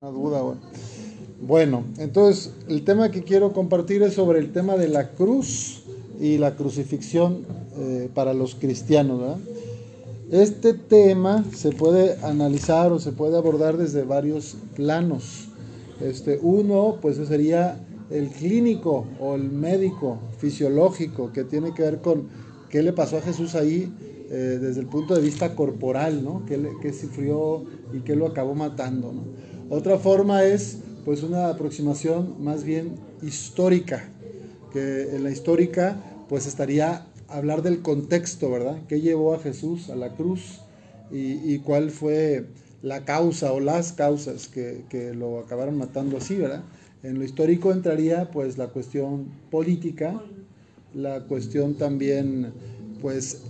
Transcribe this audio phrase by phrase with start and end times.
[0.00, 0.42] Una duda,
[1.40, 1.82] bueno.
[1.98, 5.82] Entonces el tema que quiero compartir es sobre el tema de la cruz
[6.20, 7.44] y la crucifixión
[7.76, 9.18] eh, para los cristianos.
[9.18, 9.38] ¿verdad?
[10.30, 15.48] Este tema se puede analizar o se puede abordar desde varios planos.
[16.00, 22.28] Este, uno, pues sería el clínico o el médico fisiológico que tiene que ver con
[22.70, 23.92] qué le pasó a Jesús ahí
[24.30, 26.44] eh, desde el punto de vista corporal, ¿no?
[26.46, 29.47] ¿Qué, qué sufrió y qué lo acabó matando, ¿no?
[29.70, 34.08] Otra forma es pues una aproximación más bien histórica,
[34.72, 38.78] que en la histórica pues estaría hablar del contexto, ¿verdad?
[38.88, 40.60] ¿Qué llevó a Jesús a la cruz
[41.10, 42.46] y, cuál fue
[42.82, 46.62] la causa o las causas que, que, lo acabaron matando así, ¿verdad?
[47.02, 50.22] En lo histórico entraría pues la cuestión política,
[50.94, 52.52] la cuestión también
[53.02, 53.42] pues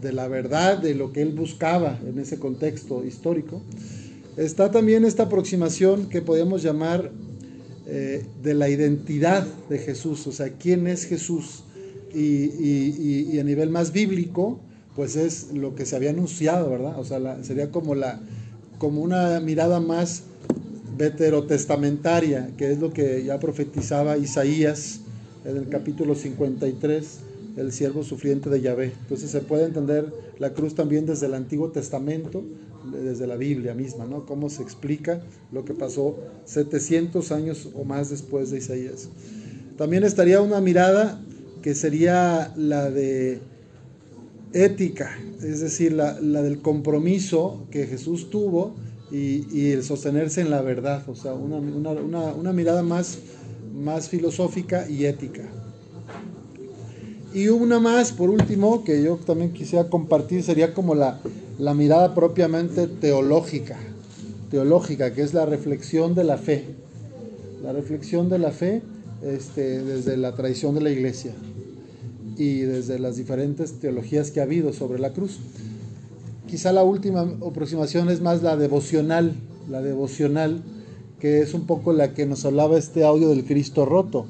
[0.00, 3.62] de la verdad, de lo que él buscaba en ese contexto histórico.
[4.40, 7.10] Está también esta aproximación que podemos llamar
[7.86, 11.64] eh, de la identidad de Jesús, o sea, quién es Jesús.
[12.14, 14.58] Y, a nivel más bíblico,
[14.96, 16.98] pues es lo que se había anunciado, ¿verdad?
[16.98, 18.18] O sea, sería como, la,
[18.78, 20.22] como una mirada más
[20.96, 25.00] veterotestamentaria, que es lo que ya profetizaba Isaías
[25.44, 27.18] en el capítulo 53,
[27.56, 28.92] el siervo sufriente de Yahvé.
[29.02, 32.44] Entonces se puede entender la cruz también desde el Antiguo Testamento,
[32.92, 34.24] desde la Biblia misma, ¿no?
[34.26, 39.08] Cómo se explica lo que pasó 700 años o más después de Isaías.
[39.76, 41.20] También estaría una mirada
[41.62, 43.40] que sería la de
[44.52, 45.10] ética,
[45.42, 48.74] es decir, la, del compromiso que Jesús tuvo
[49.12, 53.18] y, el sostenerse en la verdad, o sea, una, una mirada más,
[53.74, 55.50] más filosófica y ética.
[57.32, 61.20] Y una más, por último, que yo también quisiera compartir, sería como la,
[61.58, 63.78] la mirada propiamente teológica,
[64.50, 66.64] teológica, que es la reflexión de la fe.
[67.62, 68.82] La reflexión de la fe
[69.22, 71.32] este, desde la tradición de la iglesia
[72.36, 75.38] y desde las diferentes teologías que ha habido sobre la cruz.
[76.48, 79.34] Quizá la última aproximación es más la devocional,
[79.68, 80.62] la devocional,
[81.20, 84.26] que es un poco la que nos hablaba este audio del Cristo roto,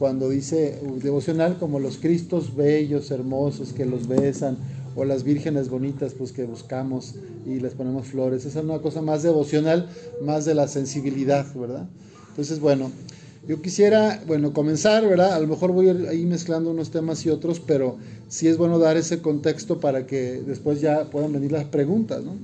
[0.00, 4.56] cuando dice devocional como los Cristos bellos, hermosos, que los besan,
[4.96, 7.16] o las vírgenes bonitas pues que buscamos
[7.46, 8.46] y les ponemos flores.
[8.46, 9.90] Esa es una cosa más devocional,
[10.22, 11.86] más de la sensibilidad, ¿verdad?
[12.30, 12.90] Entonces, bueno,
[13.46, 15.34] yo quisiera, bueno, comenzar, ¿verdad?
[15.34, 18.96] A lo mejor voy ahí mezclando unos temas y otros, pero sí es bueno dar
[18.96, 22.36] ese contexto para que después ya puedan venir las preguntas, ¿no?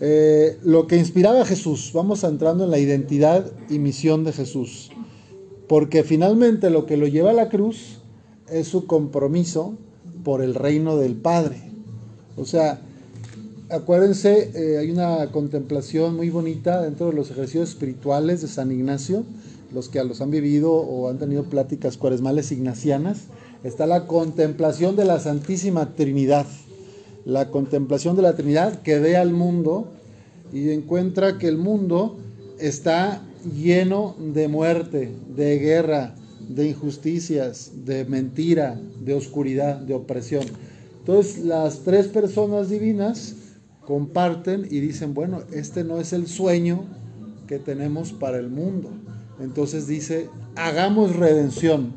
[0.00, 4.90] Eh, lo que inspiraba a Jesús, vamos entrando en la identidad y misión de Jesús,
[5.68, 7.98] porque finalmente lo que lo lleva a la cruz
[8.48, 9.74] es su compromiso
[10.24, 11.60] por el reino del Padre.
[12.36, 12.80] O sea,
[13.70, 19.24] acuérdense, eh, hay una contemplación muy bonita dentro de los ejercicios espirituales de San Ignacio,
[19.72, 23.24] los que los han vivido o han tenido pláticas cuaresmales ignacianas,
[23.64, 26.46] está la contemplación de la Santísima Trinidad,
[27.24, 29.88] la contemplación de la Trinidad que ve al mundo
[30.52, 32.16] y encuentra que el mundo
[32.60, 33.22] está
[33.54, 36.14] lleno de muerte, de guerra,
[36.48, 40.44] de injusticias, de mentira, de oscuridad, de opresión.
[40.98, 43.34] Entonces las tres personas divinas
[43.84, 46.84] comparten y dicen, bueno, este no es el sueño
[47.46, 48.90] que tenemos para el mundo.
[49.40, 51.92] Entonces dice, hagamos redención.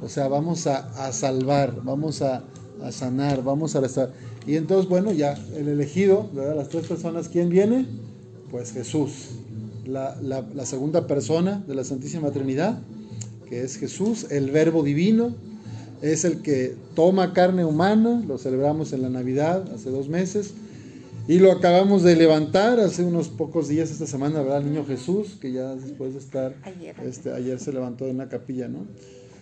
[0.00, 2.44] O sea, vamos a, salvar, vamos a,
[2.90, 4.14] sanar, vamos a restaurar.
[4.46, 6.56] Y entonces, bueno, ya el elegido, ¿verdad?
[6.56, 7.86] Las tres personas, ¿quién viene?
[8.50, 9.37] Pues Jesús,
[9.88, 12.80] la, la segunda persona de la Santísima Trinidad
[13.48, 15.34] que es Jesús, el Verbo Divino,
[16.02, 20.54] es el que toma carne humana, lo celebramos en la Navidad hace dos meses,
[21.26, 24.58] y lo acabamos de levantar hace unos pocos días esta semana, ¿verdad?
[24.58, 28.28] El niño Jesús, que ya después de estar, ayer, este, ayer se levantó de una
[28.28, 28.86] capilla, ¿no?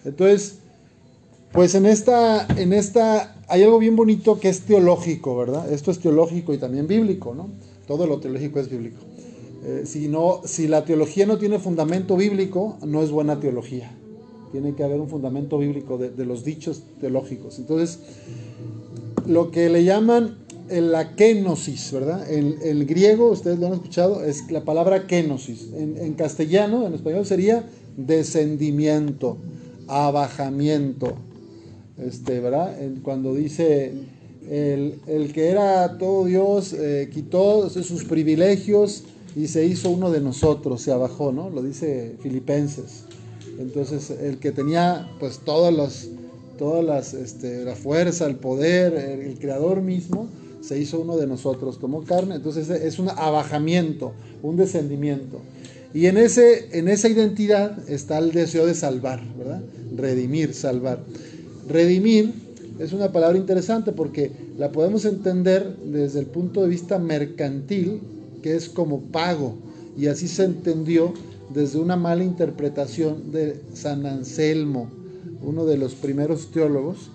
[0.04, 0.58] Entonces,
[1.52, 5.72] pues en esta, en esta, hay algo bien bonito que es teológico, ¿verdad?
[5.72, 7.50] Esto es teológico y también bíblico, ¿no?
[7.86, 8.98] Todo lo teológico es bíblico.
[9.68, 13.90] Eh, si, la teología no tiene fundamento bíblico, no es buena teología.
[14.52, 17.58] Tiene que haber un fundamento bíblico de, los dichos teológicos.
[17.58, 17.98] Entonces,
[19.26, 20.38] lo que le llaman
[20.70, 22.30] la kenosis, ¿verdad?
[22.30, 25.72] En el griego, ustedes lo han escuchado, es la palabra kenosis.
[25.74, 29.36] En, castellano, en español sería descendimiento,
[29.88, 31.14] abajamiento.
[31.98, 32.76] Este, ¿verdad?
[33.02, 33.94] cuando dice
[34.48, 39.04] el, que era todo Dios eh, quitó sus privilegios
[39.36, 41.50] y se hizo uno de nosotros, se abajó, ¿no?
[41.50, 43.04] Lo dice Filipenses.
[43.58, 46.08] Entonces, el que tenía pues todas las,
[46.58, 50.28] todas las, este, la fuerza, el poder, el, creador mismo,
[50.62, 55.40] se hizo uno de nosotros, tomó carne, entonces es un abajamiento, un descendimiento.
[55.92, 59.62] Y en, ese, en esa identidad está el deseo de salvar, ¿verdad?
[59.94, 61.00] Redimir, salvar.
[61.68, 62.32] Redimir
[62.78, 68.00] es una palabra interesante porque la podemos entender desde el punto de vista mercantil,
[68.46, 69.56] que es como pago,
[69.98, 71.12] y así se entendió
[71.52, 74.88] desde una mala interpretación de San Anselmo,
[75.42, 77.10] uno de los primeros teólogos,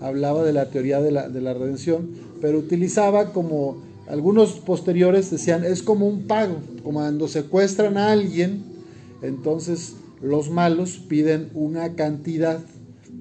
[0.00, 2.08] hablaba de la teoría de la, de la redención,
[2.40, 3.76] pero utilizaba como
[4.08, 8.64] algunos posteriores decían, es como un pago, como cuando secuestran a alguien,
[9.22, 12.58] entonces los malos piden una cantidad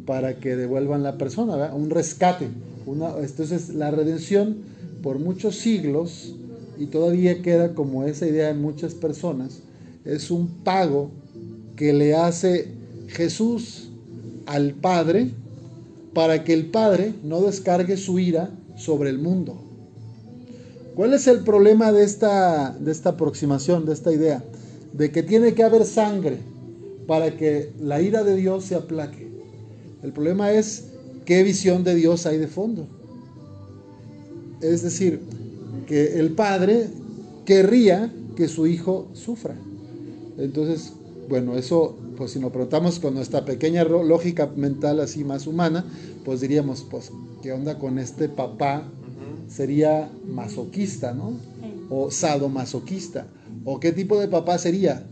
[0.08, 2.48] para que devuelvan la persona, un rescate.
[2.88, 4.58] Una, entonces la redención
[5.04, 6.34] por muchos siglos,
[6.82, 9.60] y todavía queda como esa idea en muchas personas,
[10.04, 11.12] es un pago
[11.76, 12.70] que le hace
[13.08, 13.90] Jesús
[14.48, 15.30] al Padre
[16.16, 19.62] para que el Padre no descargue su ira sobre el mundo.
[20.96, 24.44] ¿Cuál es el problema de esta, de esta aproximación, de esta idea?
[24.92, 26.40] De que tiene que haber sangre
[27.06, 29.28] para que la ira de Dios se aplaque.
[30.02, 30.86] El problema es
[31.26, 32.88] qué visión de Dios hay de fondo.
[34.62, 35.22] Es decir,
[35.92, 36.88] que el Padre
[37.44, 39.58] querría que su Hijo sufra.
[40.38, 40.94] Entonces,
[41.28, 45.84] bueno, eso, pues si nos preguntamos con nuestra pequeña lógica mental así más humana,
[46.24, 47.12] pues diríamos, pues,
[47.44, 48.88] ¿qué onda con este papá?
[49.50, 51.34] Sería masoquista, ¿no?
[51.90, 53.28] O sadomasoquista.
[53.66, 55.06] ¿O qué tipo de papá sería?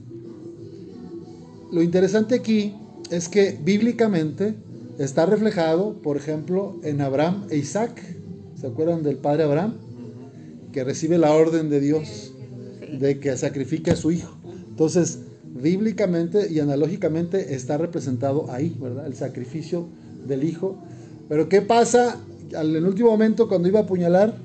[1.74, 2.74] Lo interesante aquí
[3.12, 4.56] es que bíblicamente
[4.98, 8.02] está reflejado, por ejemplo, en Abraham e Isaac.
[8.56, 9.89] ¿Se acuerdan del padre Abraham?
[10.72, 12.34] Que recibe la orden de Dios
[13.00, 14.36] de que sacrifique a su hijo.
[14.70, 19.08] Entonces, bíblicamente y analógicamente está representado ahí, ¿verdad?
[19.08, 19.88] El sacrificio
[20.28, 20.78] del hijo.
[21.28, 22.18] Pero ¿qué pasa
[22.56, 24.36] al el último momento cuando iba a apuñalar?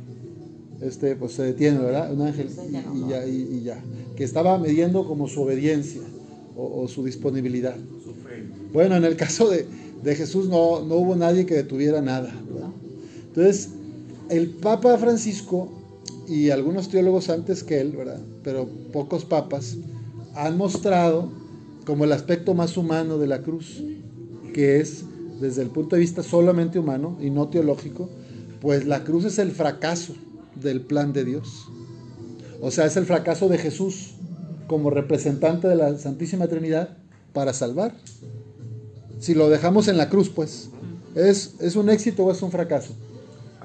[0.81, 2.13] Este, pues se detiene, ¿verdad?
[2.13, 3.83] Un ángel y, ya, y, ya,
[4.17, 6.03] Que estaba midiendo como su obediencia
[6.57, 7.77] o, su disponibilidad.
[8.73, 9.67] Bueno, en el caso de,
[10.03, 12.71] de Jesús no, no, hubo nadie que detuviera nada, ¿verdad?
[13.29, 13.71] Entonces,
[14.29, 15.69] el Papa Francisco
[16.29, 18.21] y algunos teólogos antes que él, ¿verdad?
[18.43, 19.77] Pero pocos papas,
[20.35, 21.31] han mostrado
[21.85, 23.83] como el aspecto más humano de la cruz,
[24.53, 25.05] que es
[25.41, 28.09] desde el punto de vista solamente humano y no teológico,
[28.61, 30.15] pues la cruz es el fracaso
[30.55, 31.67] del plan de Dios.
[32.61, 34.15] O sea, es el fracaso de Jesús
[34.67, 36.97] como representante de la Santísima Trinidad
[37.33, 37.95] para salvar.
[39.19, 40.71] Si lo dejamos en la cruz, pues,
[41.15, 42.95] ¿es, es un éxito o es un fracaso?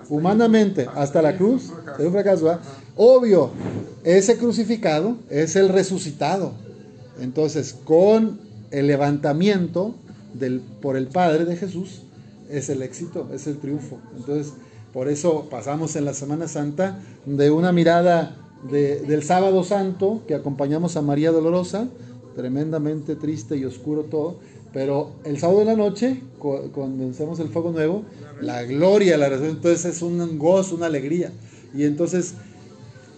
[0.10, 2.60] Humanamente, hasta la cruz, es un fracaso.
[2.96, 3.52] Obvio,
[4.04, 6.54] ese crucificado es el resucitado.
[7.22, 8.40] Entonces, con
[8.72, 9.96] el levantamiento
[10.82, 12.02] por el Padre de Jesús,
[12.50, 14.00] es el éxito, es el triunfo.
[14.18, 14.54] Entonces,
[14.94, 18.36] por eso pasamos en la Semana Santa de una mirada
[18.70, 21.88] del sábado santo, que acompañamos a María Dolorosa,
[22.36, 24.40] tremendamente triste y oscuro todo,
[24.74, 28.04] pero el sábado de la noche, cuando hacemos el fuego nuevo,
[28.42, 31.32] la gloria, la resurrección, entonces es un gozo, una alegría.
[31.74, 32.36] Y entonces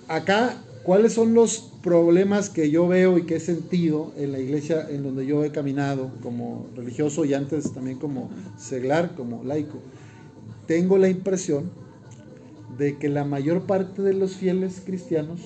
[0.08, 4.88] acá, ¿cuáles son los problemas que yo veo y que he sentido en la iglesia
[4.90, 9.80] en donde yo he caminado como religioso y antes también como seglar, como laico?
[10.68, 11.70] Tengo la impresión
[12.78, 15.42] de que la mayor parte de los fieles cristianos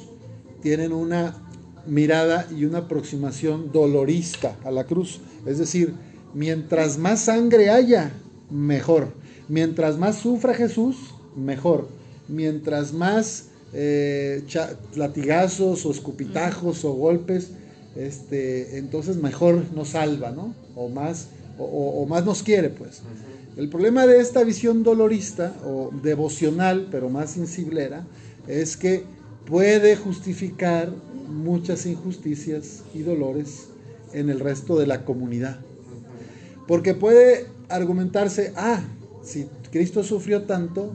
[0.62, 1.45] tienen una
[1.88, 5.20] mirada y una aproximación dolorista a la cruz.
[5.46, 5.94] Es decir,
[6.34, 8.12] mientras más sangre haya,
[8.50, 9.10] mejor.
[9.48, 10.96] Mientras más sufra Jesús,
[11.36, 11.88] mejor.
[12.28, 14.44] Mientras más eh,
[14.96, 17.52] latigazos o escupitajos o golpes,
[17.96, 20.54] este, entonces mejor nos salva, ¿no?
[20.76, 21.28] O más,
[21.58, 23.02] o, más nos quiere, pues.
[23.56, 28.06] El problema de esta visión dolorista o devocional, pero más sensiblera,
[28.48, 29.04] es que
[29.46, 30.92] puede justificar
[31.28, 33.68] muchas injusticias y dolores
[34.14, 35.60] en el resto de la comunidad.
[36.68, 38.82] Porque puede argumentarse, ah,
[39.24, 40.94] si Cristo sufrió tanto,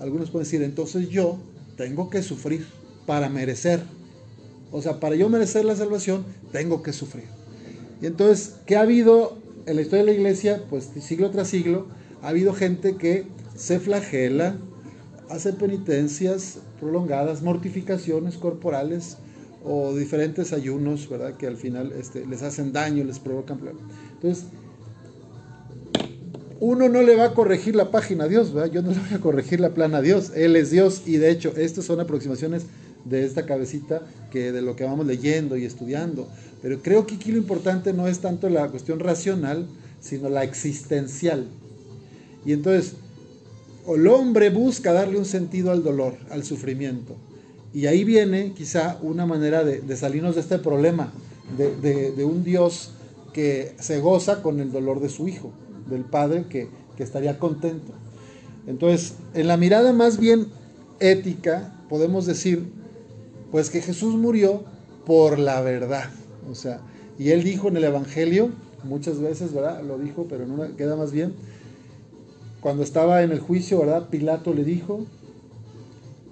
[0.00, 1.38] algunos pueden decir, entonces yo
[1.76, 2.66] tengo que sufrir
[3.06, 3.82] para merecer.
[4.72, 7.24] O sea, para yo merecer la salvación, tengo que sufrir.
[8.00, 10.64] Y entonces, ¿qué ha habido en la historia de la iglesia?
[10.68, 11.86] Pues siglo tras siglo,
[12.22, 14.56] ha habido gente que se flagela,
[15.30, 19.18] hace penitencias prolongadas, mortificaciones corporales
[19.64, 21.36] o diferentes ayunos, ¿verdad?
[21.36, 23.82] Que al final este, les hacen daño, les provocan problemas.
[24.12, 24.46] Entonces,
[26.60, 28.72] uno no le va a corregir la página a Dios, ¿verdad?
[28.72, 30.32] Yo no le voy a corregir la plana a Dios.
[30.34, 32.66] Él es Dios y de hecho estas son aproximaciones
[33.04, 36.28] de esta cabecita que de lo que vamos leyendo y estudiando.
[36.62, 39.66] Pero creo que aquí lo importante no es tanto la cuestión racional,
[40.00, 41.46] sino la existencial.
[42.44, 42.94] Y entonces,
[43.88, 47.16] el hombre busca darle un sentido al dolor, al sufrimiento.
[47.72, 51.12] Y ahí viene quizá una manera de, salirnos de este problema,
[51.56, 52.92] de, un Dios
[53.32, 55.52] que se goza con el dolor de su hijo,
[55.88, 57.92] del padre que, que estaría contento.
[58.66, 60.46] Entonces, en la mirada más bien
[61.00, 62.64] ética, podemos decir,
[63.50, 64.64] pues que Jesús murió
[65.04, 66.10] por la verdad.
[66.50, 66.80] O sea,
[67.18, 68.50] y él dijo en el Evangelio,
[68.84, 69.82] muchas veces, ¿verdad?
[69.82, 71.34] Lo dijo, pero no queda más bien.
[72.60, 74.08] Cuando estaba en el juicio, ¿verdad?
[74.08, 75.06] Pilato le dijo,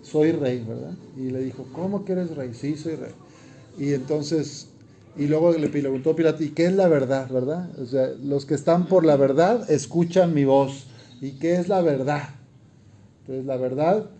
[0.02, 0.94] soy rey, ¿verdad?
[1.16, 2.54] Y le dijo, ¿cómo que eres rey?
[2.54, 3.12] Sí, soy rey.
[3.78, 4.68] Y entonces,
[5.16, 7.70] y luego le preguntó Pilato, ¿y qué es la verdad, verdad?
[7.78, 10.86] O sea, los que están por la verdad escuchan mi voz.
[11.20, 12.28] ¿Y qué es la verdad?
[13.20, 14.10] Entonces, la verdad,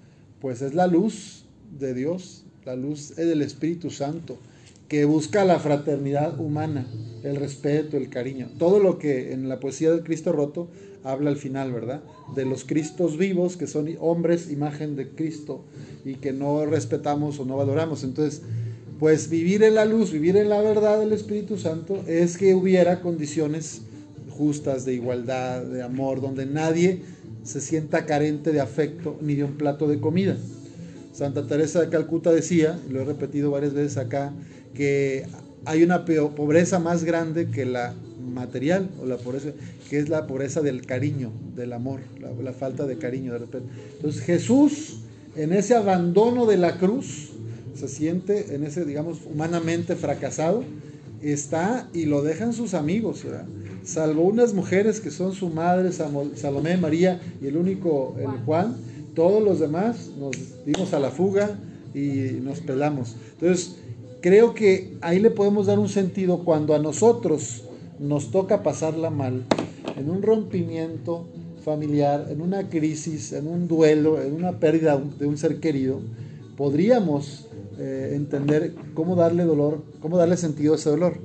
[0.41, 1.45] pues es la luz
[1.79, 4.39] de Dios, la luz del Espíritu Santo
[4.89, 6.87] que busca la fraternidad humana,
[7.23, 8.51] el respeto, el cariño.
[8.59, 10.69] Todo lo que en la poesía del Cristo roto
[11.03, 12.03] habla al final, ¿verdad?
[12.35, 15.65] De los Cristos vivos, que son hombres, imagen de Cristo,
[16.05, 18.05] y que no respetamos o no valoramos.
[18.05, 18.43] Entonces,
[18.99, 23.01] pues vivir en la luz, vivir en la verdad del Espíritu Santo, es que hubiera
[23.01, 23.83] condiciones
[24.31, 27.03] justas de igualdad, de amor, donde nadie
[27.43, 30.37] se sienta carente de afecto ni de un plato de comida.
[31.13, 34.33] Santa Teresa de Calcuta decía, lo he repetido varias veces acá,
[34.75, 35.25] que
[35.65, 37.95] hay una pobreza más grande que la
[38.33, 39.51] material o la pobreza,
[39.89, 42.01] que es la pobreza del cariño, del amor,
[42.43, 43.69] la, falta de cariño de repente.
[43.97, 45.01] Entonces Jesús,
[45.37, 47.31] en ese abandono de la cruz,
[47.75, 50.65] se siente en ese, digamos, humanamente fracasado,
[51.23, 53.25] está y lo dejan sus amigos,
[53.85, 58.77] salvo unas mujeres que son su madre, Salomé, María y el único, el Juan,
[59.15, 61.59] todos los demás nos dimos a la fuga
[61.95, 63.17] y nos pelamos.
[63.35, 63.77] Entonces,
[64.25, 67.65] creo que ahí le podemos dar un sentido cuando a nosotros
[67.99, 69.45] nos toca pasarla mal,
[69.99, 71.27] en un rompimiento
[71.63, 76.01] familiar, en una crisis, en un duelo, en una pérdida de un ser querido,
[76.57, 81.19] podríamos eh, entender cómo darle dolor, cómo darle sentido a ese dolor.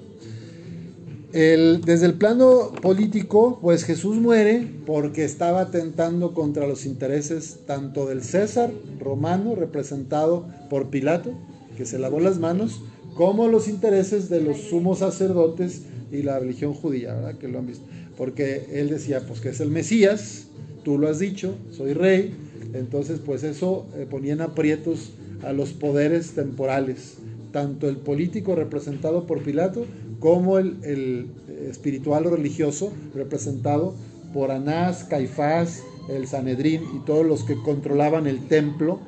[1.31, 8.23] desde el plano político, pues Jesús muere porque estaba atentando contra los intereses tanto del
[8.23, 11.31] César romano, representado por Pilato,
[11.79, 12.81] que se lavó las manos,
[13.15, 17.37] como los intereses de los sumos sacerdotes y la religión judía, ¿verdad?
[17.37, 17.85] Que lo han visto.
[18.17, 20.47] Porque él decía, pues que es el Mesías,
[20.83, 22.35] tú lo has dicho, soy rey,
[22.73, 27.15] entonces pues eso eh, ponía en aprietos a los poderes temporales,
[27.53, 29.85] tanto el político representado por Pilato
[30.19, 31.27] como el, el
[31.69, 33.95] espiritual o religioso representado
[34.33, 38.99] por Anás, Caifás, el Sanedrín y todos los que controlaban el templo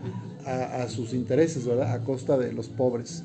[0.46, 1.94] a, sus intereses, ¿verdad?
[1.94, 3.24] A costa de los pobres.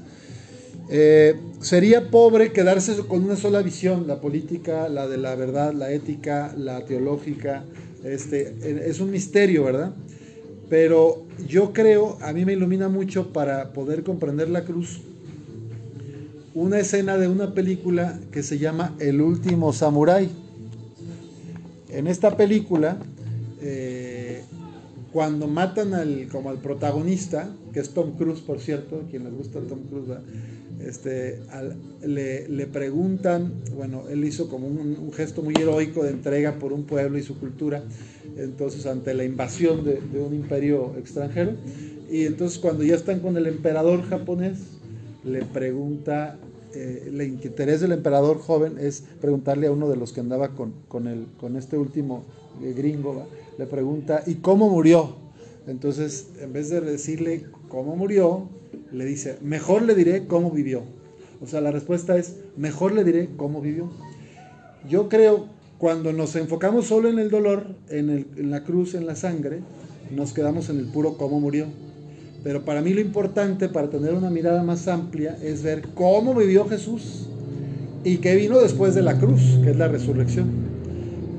[0.89, 5.91] Eh, sería pobre quedarse con una sola visión, la política, la de la verdad, la
[5.91, 7.65] ética, la teológica.
[8.05, 8.55] Este,
[8.89, 9.93] es un misterio, ¿verdad?
[10.69, 15.01] Pero yo creo, a mí me ilumina mucho para poder comprender la cruz,
[16.55, 20.31] una escena de una película que se llama El último samurái.
[21.91, 22.97] En esta película,
[23.61, 24.43] eh,
[25.17, 29.61] cuando matan al, como al protagonista, que es Tom Cruise, por cierto, quien les gusta
[29.61, 30.11] Tom Cruise,
[30.79, 31.41] este,
[32.03, 37.17] le, preguntan, bueno, él hizo como un, gesto muy heroico de entrega por un pueblo
[37.17, 37.83] y su cultura,
[38.37, 41.53] entonces ante la invasión de, un imperio extranjero,
[42.11, 44.59] y entonces cuando ya están con el emperador japonés,
[45.25, 46.37] le pregunta,
[46.75, 50.75] eh, el interés del emperador joven es preguntarle a uno de los que andaba con,
[50.89, 52.27] con, el, con este último
[52.63, 53.27] eh, gringo,
[53.59, 55.17] le pregunta, ¿y cómo murió?
[55.67, 58.49] Entonces, en vez de decirle cómo murió,
[58.93, 60.83] le dice, mejor le diré cómo vivió.
[61.43, 63.91] O sea, la respuesta es, mejor le diré cómo vivió.
[64.89, 65.47] Yo creo,
[65.79, 69.61] cuando nos enfocamos solo en el dolor, en, en la cruz, en la sangre,
[70.15, 71.67] nos quedamos en el puro cómo murió.
[72.45, 76.69] Pero para mí lo importante, para tener una mirada más amplia, es ver cómo vivió
[76.69, 77.29] Jesús
[78.05, 80.76] y qué vino después de la cruz, que es la resurrección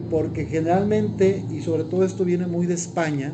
[0.09, 3.33] porque generalmente, y sobre todo esto viene muy de España,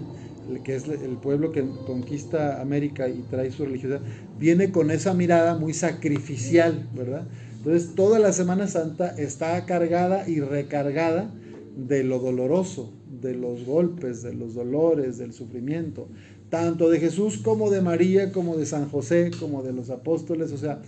[0.63, 4.01] que es el pueblo que conquista América y trae su religiosidad,
[4.39, 7.27] viene con esa mirada muy sacrificial, ¿verdad?
[7.57, 11.31] Entonces toda la Semana Santa está cargada y recargada
[11.77, 16.07] de lo doloroso, de los golpes, de los dolores, del sufrimiento,
[16.49, 20.57] tanto de Jesús como de María, como de San José, como de los apóstoles, o
[20.57, 20.81] sea,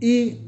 [0.00, 0.38] y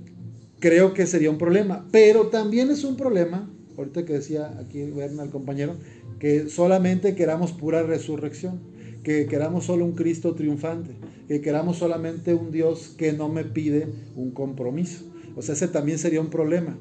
[0.60, 3.48] creo que sería un problema, pero también es un problema
[3.80, 5.74] ahorita que decía aquí el compañero,
[6.18, 8.60] que solamente queramos pura resurrección,
[9.02, 10.90] que queramos solo un Cristo triunfante,
[11.28, 15.04] que queramos solamente un Dios que no me pide un compromiso.
[15.36, 16.76] O sea, ese también sería un problema,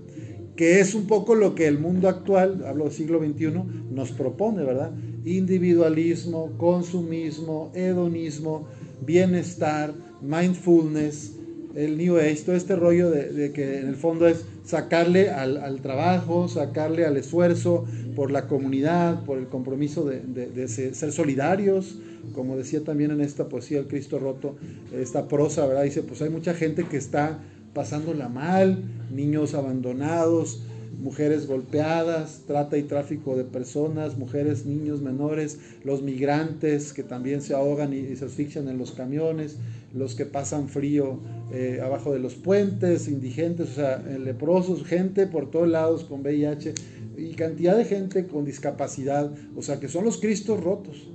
[0.56, 4.64] que es un poco lo que el mundo actual, hablo del siglo XXI, nos propone,
[4.64, 4.92] ¿verdad?
[5.26, 8.68] individualismo, consumismo, hedonismo,
[9.06, 11.36] bienestar, mindfulness,
[11.76, 16.48] el New Age, todo este rollo de, que en el fondo es sacarle al, trabajo,
[16.48, 17.86] sacarle al esfuerzo
[18.16, 22.00] por la comunidad, por el compromiso de, ser solidarios,
[22.34, 24.56] como decía también en esta poesía El Cristo Roto,
[24.94, 25.84] esta prosa, ¿verdad?
[25.84, 27.40] Dice, pues hay mucha gente que está
[27.74, 30.62] pasándola mal, niños abandonados,
[31.00, 37.54] mujeres golpeadas, trata y tráfico de personas, mujeres, niños menores, los migrantes que también se
[37.54, 39.58] ahogan y, se asfixian en los camiones,
[39.94, 41.20] los que pasan frío
[41.54, 46.74] eh, abajo de los puentes, indigentes, o sea, leprosos, gente por todos lados con VIH
[47.18, 51.08] y cantidad de gente con discapacidad, o sea, que son los cristos rotos.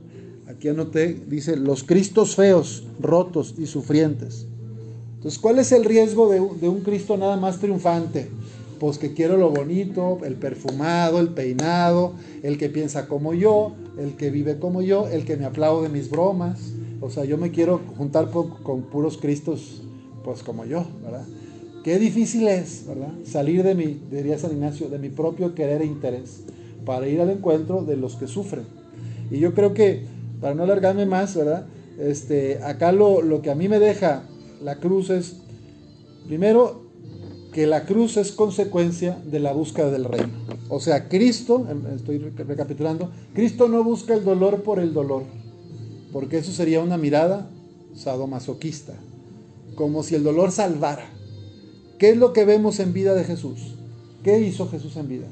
[0.47, 4.47] Aquí anoté, dice, los cristos feos, rotos y sufrientes.
[5.17, 8.29] Entonces, ¿cuál es el riesgo de un Cristo nada más triunfante?
[8.85, 12.13] Pues que quiero lo bonito, el perfumado, el peinado,
[12.43, 16.11] el que piensa como yo, el que vive como yo, el que me aplaude mis
[16.11, 16.75] bromas.
[17.01, 19.81] O sea, yo me quiero juntar con, puros cristos,
[20.23, 21.25] pues como yo, ¿verdad?
[21.83, 23.09] Qué difícil es, ¿verdad?
[23.25, 26.43] Salir de mi, diría San Ignacio, de mi propio querer e interés
[26.85, 28.67] para ir al encuentro de los que sufren.
[29.31, 30.03] Y yo creo que,
[30.43, 31.65] para no alargarme más, ¿verdad?
[31.99, 34.25] Este, acá lo, lo que a mí me deja
[34.63, 35.39] la cruz es,
[36.27, 36.84] primero,
[37.55, 40.33] que la cruz es consecuencia de la búsqueda del reino.
[40.69, 45.23] O sea, Cristo, em, estoy recapitulando, Cristo no busca el dolor por el dolor,
[46.13, 47.49] porque eso sería una mirada
[47.95, 48.95] sadomasoquista,
[49.77, 51.07] como si el dolor salvara.
[51.97, 53.77] ¿Qué es lo que vemos en vida de Jesús?
[54.25, 55.29] ¿Qué hizo Jesús en vida?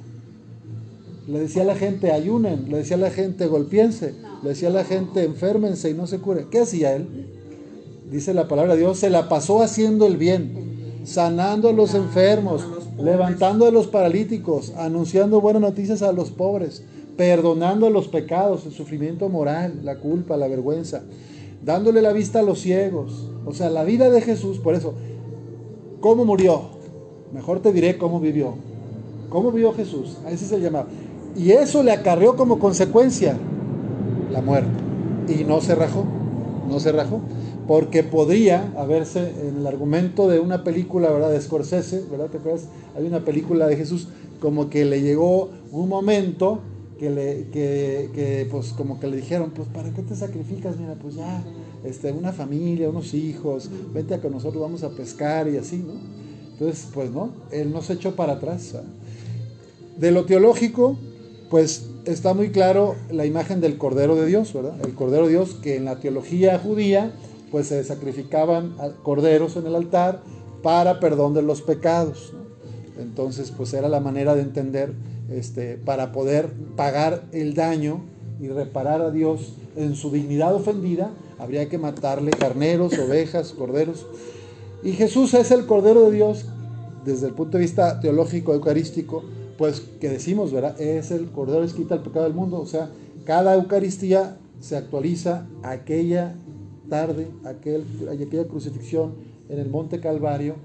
[1.27, 4.15] Le decía a la gente, ayunen, le decía a la gente, golpiense,
[4.45, 6.47] le decía a la gente, enférmense y no se cure.
[6.53, 7.09] ¿Qué hacía él?
[8.13, 10.72] Dice la palabra de Dios, se la pasó haciendo el bien
[11.05, 12.67] sanando a los enfermos,
[12.99, 16.85] levantando a los paralíticos, anunciando buenas noticias a los pobres,
[17.17, 21.03] perdonando los pecados, el sufrimiento moral, la culpa, la vergüenza,
[21.65, 23.29] dándole la vista a los ciegos.
[23.45, 24.95] O sea, la vida de Jesús, por eso,
[26.01, 26.63] ¿cómo murió?
[27.33, 28.55] Mejor te diré cómo vivió.
[29.29, 30.19] ¿Cómo vivió Jesús?
[30.27, 30.87] A ese es el llamado.
[31.35, 33.37] Y eso le acarreó como consecuencia
[34.31, 34.71] la muerte.
[35.29, 36.05] Y no se rajó,
[36.69, 37.21] no se rajó
[37.73, 41.31] porque podría haberse en el argumento de una película, ¿verdad?
[41.31, 42.27] De Scorsese, ¿verdad?
[42.27, 42.67] ¿Te acuerdas?
[42.95, 44.09] Hay una película de Jesús
[44.41, 46.61] como que le llegó un momento
[46.99, 50.77] que le, que, pues como que le dijeron, pues ¿para qué te sacrificas?
[50.77, 51.43] Mira, pues ya,
[51.83, 55.95] este, una familia, unos hijos, vete a con nosotros, vamos a pescar y así, ¿no?
[56.53, 58.75] Entonces, pues no, él no se echó para atrás.
[59.97, 60.99] De lo teológico,
[61.49, 64.75] pues está muy claro la imagen del Cordero de Dios, ¿verdad?
[64.85, 67.15] El Cordero de Dios que en la teología judía
[67.53, 70.23] pues se sacrificaban corderos en el altar
[70.63, 72.33] para perdón de los pecados.
[72.99, 74.95] Entonces, pues era la manera de entender,
[75.31, 78.01] este, para poder pagar el daño
[78.41, 84.07] y reparar a Dios en su dignidad ofendida, habría que matarle carneros, ovejas, corderos.
[84.83, 86.47] Y Jesús es el Cordero de Dios
[87.05, 89.25] desde el punto de vista teológico, eucarístico,
[89.59, 90.81] pues que decimos, ¿verdad?
[90.81, 92.61] Es el Cordero que quita el pecado del mundo.
[92.61, 92.91] O sea,
[93.25, 96.35] cada Eucaristía se actualiza aquella
[96.93, 99.15] tarde, aquel, aquella crucifixión
[99.49, 100.57] en el Monte Calvario,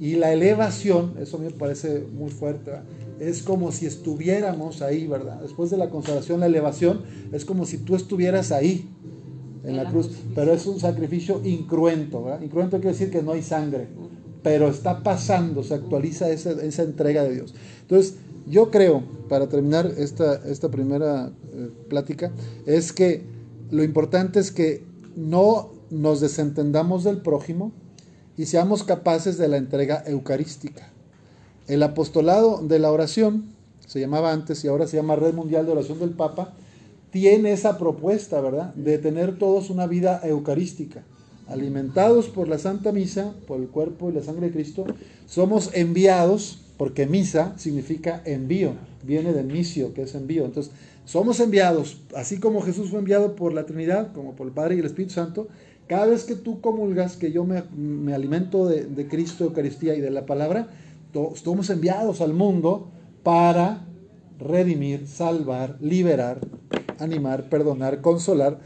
[0.00, 2.72] y la elevación, eso me parece muy fuerte,
[3.20, 5.40] es como si estuviéramos ahí, ¿verdad?
[5.40, 8.88] Después de la consagración, la elevación es como si tú estuvieras ahí,
[9.62, 12.42] en, la, cruz, pero es un sacrificio incruento, ¿verdad?
[12.42, 13.86] Incruento quiere decir que no hay sangre,
[14.42, 17.54] pero está pasando, se actualiza esa, esa entrega de Dios.
[17.82, 18.16] Entonces,
[18.48, 22.32] yo creo, para terminar esta, esta primera eh, plática,
[22.64, 23.22] es que
[23.70, 24.82] lo importante es que
[25.16, 27.72] no nos desentendamos del prójimo
[28.36, 30.90] y seamos capaces de la entrega eucarística.
[31.68, 33.54] El apostolado de la oración,
[33.86, 36.54] se llamaba antes y ahora se llama Red Mundial de Oración del Papa,
[37.10, 38.74] tiene esa propuesta, ¿verdad?
[38.74, 41.02] De tener todos una vida eucarística.
[41.48, 44.84] Alimentados por la Santa Misa, por el cuerpo y la sangre de Cristo,
[45.26, 48.72] somos enviados, porque misa significa envío,
[49.02, 50.44] viene del misio, que es envío.
[50.44, 50.72] Entonces,
[51.06, 54.80] somos enviados, así como Jesús fue enviado por la Trinidad, como por el Padre y
[54.80, 55.46] el Espíritu Santo,
[55.86, 60.26] cada vez que tú comulgas, que yo me, alimento de, Cristo, Eucaristía y de la
[60.26, 60.68] palabra,
[61.34, 62.90] estamos enviados al mundo
[63.22, 63.86] para
[64.38, 66.40] redimir, salvar, liberar,
[66.98, 68.58] animar, perdonar, consolar.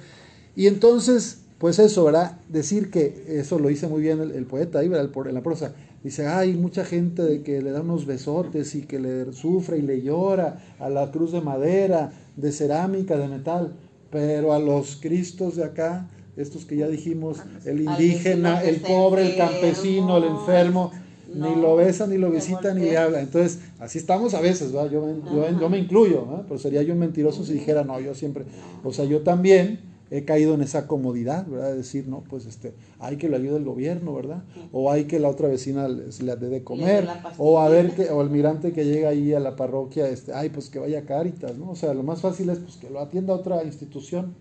[0.57, 2.39] Y entonces, pues eso, ¿verdad?
[2.49, 4.87] Decir que eso lo dice muy bien el, poeta ahí.
[4.87, 5.75] En la prosa.
[6.03, 9.83] Dice, hay mucha gente de que le da unos besotes y que le sufre y
[9.83, 13.75] le llora a la cruz de madera, de cerámica, de metal,
[14.11, 19.37] pero a los cristos de acá, estos que ya dijimos, el indígena, el pobre, el
[19.37, 20.93] campesino, el enfermo,
[21.35, 23.21] ni lo besa, ni lo visita, ni le habla.
[23.21, 24.91] Entonces, así estamos a veces, ¿verdad?
[24.91, 28.45] Yo, yo, me incluyo, pero sería yo un mentiroso si dijera, no, yo siempre,
[28.83, 31.71] o sea, yo también he caído en esa comodidad, ¿verdad?
[31.71, 34.43] De decir, no, pues este, hay que lo ayude el gobierno, ¿verdad?
[34.73, 37.07] O hay que la otra vecina le dé de comer,
[37.39, 40.49] o a ver que, o el mirante que llega ahí a la parroquia, este, ay,
[40.49, 41.71] pues que vaya a Caritas, ¿no?
[41.71, 44.35] O sea, lo más fácil es pues que lo atienda otra institución,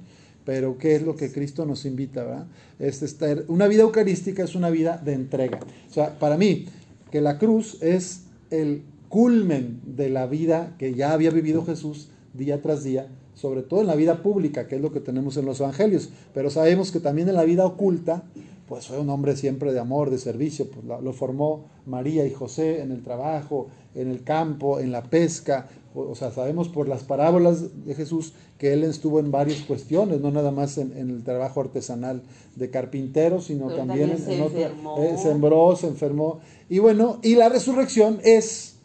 [0.50, 2.48] pero ¿qué es lo que Cristo nos invita, ¿verdad?
[2.80, 5.60] Es estar, una vida eucarística es una vida de entrega.
[5.88, 6.66] O sea, para mí,
[7.12, 12.64] que la cruz es el culmen de la vida que ya había vivido Jesús día
[12.64, 15.60] tras día, sobre todo en la vida pública, que es lo que tenemos en los
[15.60, 18.24] evangelios, pero sabemos que también en la vida oculta,
[18.70, 22.82] pues fue un hombre siempre de amor, de servicio, pues lo, formó María y José
[22.82, 27.84] en el trabajo, en el campo, en la pesca, o, sea, sabemos por las parábolas
[27.84, 32.22] de Jesús que él estuvo en varias cuestiones, no nada más en, el trabajo artesanal
[32.56, 38.20] de carpintero, sino también, en, otro, eh, sembró, se enfermó, y bueno, y la resurrección
[38.24, 38.76] es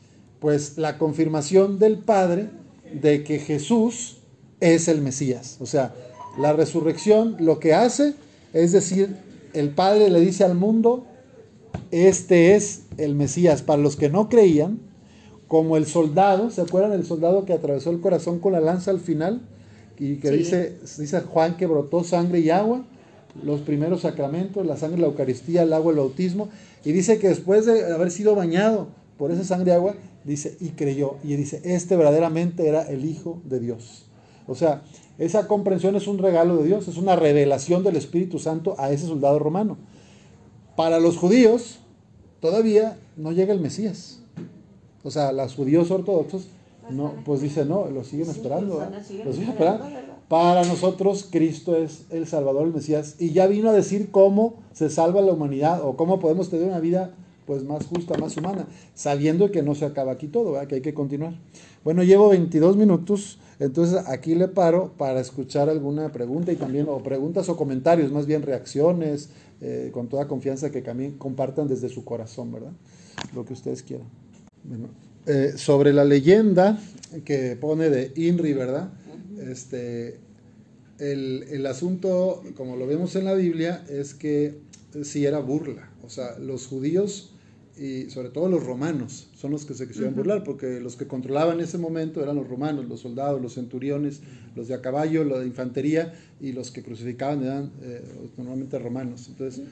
[0.41, 2.49] pues la confirmación del Padre
[2.91, 4.19] de que Jesús
[4.61, 5.59] es el Mesías.
[5.61, 5.95] O sea,
[6.39, 8.15] la resurrección lo que hace
[8.55, 9.17] es decir,
[9.55, 11.07] el Padre le dice al mundo,
[11.91, 13.63] este es el Mesías.
[13.63, 14.81] Para los que no creían,
[15.49, 19.01] como el soldado, ¿se acuerdan del soldado que atravesó el corazón con la lanza al
[19.01, 19.43] final?
[19.99, 22.85] Y que dice, dice Juan que brotó sangre y agua,
[23.43, 26.49] los primeros sacramentos, la sangre, la Eucaristía, el agua, el bautismo.
[26.85, 30.71] Y dice que después de haber sido bañado por esa sangre y agua, dice, y
[30.71, 31.17] creyó.
[31.23, 34.07] Y dice, este verdaderamente era el Hijo de Dios.
[34.47, 34.83] O sea,
[35.19, 39.07] esa comprensión es un regalo de Dios, es una revelación del Espíritu Santo a ese
[39.07, 39.77] soldado romano.
[40.77, 41.79] Para los judíos,
[42.41, 44.21] todavía no llega el Mesías.
[45.05, 46.49] O sea, los judíos ortodoxos,
[46.91, 48.85] no, pues dicen, no, lo siguen esperando.
[49.25, 49.87] Lo siguen esperando.
[50.29, 54.91] Para nosotros, Cristo es el Salvador, el Mesías, y ya vino a decir cómo se
[54.91, 57.15] salva la humanidad o cómo podemos tener una vida
[57.47, 60.95] pues más justa, más humana, sabiendo que no se acaba aquí todo, que hay que
[60.95, 61.35] continuar.
[61.85, 63.39] Bueno, llevo 22 minutos.
[63.59, 68.27] Entonces aquí le paro para escuchar alguna pregunta y también, o preguntas o comentarios, más
[68.27, 72.73] bien reacciones, eh, con toda confianza que también compartan desde su corazón, ¿verdad?
[73.35, 74.09] Lo que ustedes quieran.
[74.65, 74.89] Bueno,
[75.27, 76.79] eh, sobre la leyenda
[77.25, 78.91] que pone de Inri, ¿verdad?
[79.41, 80.19] Este,
[80.99, 84.59] el, el asunto, como lo vemos en la Biblia, es que
[85.03, 85.91] sí era burla.
[86.05, 87.34] O sea, los judíos
[87.77, 91.59] y sobre todo los romanos son los que se quisieron burlar, porque los que controlaban
[91.59, 94.21] en ese momento eran los romanos, los soldados, los centuriones,
[94.55, 98.03] los de a caballo, los de infantería, y los que crucificaban eran eh,
[98.37, 99.27] normalmente romanos.
[99.29, 99.65] Entonces,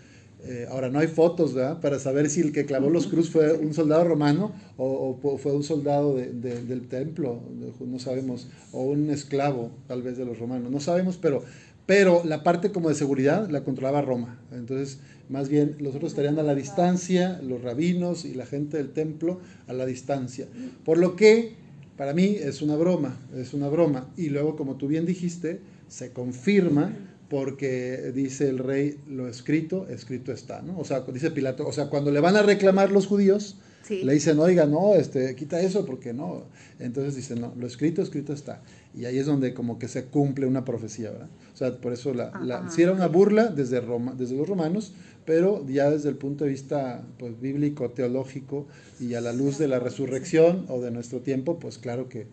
[0.44, 1.80] eh, ahora no hay fotos ¿verdad?
[1.80, 5.62] para saber si el que clavó los cruz fue un soldado romano o, fue un
[5.62, 7.40] soldado del templo,
[7.78, 11.44] no sabemos, o un esclavo tal vez de los romanos, no sabemos, pero,
[11.86, 14.40] pero la parte como de seguridad la controlaba Roma.
[14.50, 14.98] Entonces,
[15.32, 19.40] más bien, los otros estarían a la distancia, los rabinos y la gente del templo
[19.66, 20.46] a la distancia.
[20.84, 21.54] Por lo que,
[21.96, 24.12] para mí, es una broma, es una broma.
[24.18, 26.94] Y luego, como tú bien dijiste, se confirma
[27.30, 30.78] porque dice el rey, lo escrito, escrito está, ¿no?
[30.78, 33.56] O sea, dice Pilato, o sea, cuando le van a reclamar los judíos,
[33.88, 36.44] le dicen, oiga, no, este, quita eso porque no.
[36.78, 38.62] Entonces dicen, no, lo escrito, escrito está.
[38.94, 41.28] Y ahí es donde como que se cumple una profecía, ¿verdad?
[41.52, 44.92] O sea, por eso la, la si era una burla desde, Roma, desde los romanos,
[45.24, 48.66] pero ya desde el punto de vista pues, bíblico, teológico
[49.00, 52.26] y a la luz de la resurrección o de nuestro tiempo, pues claro que,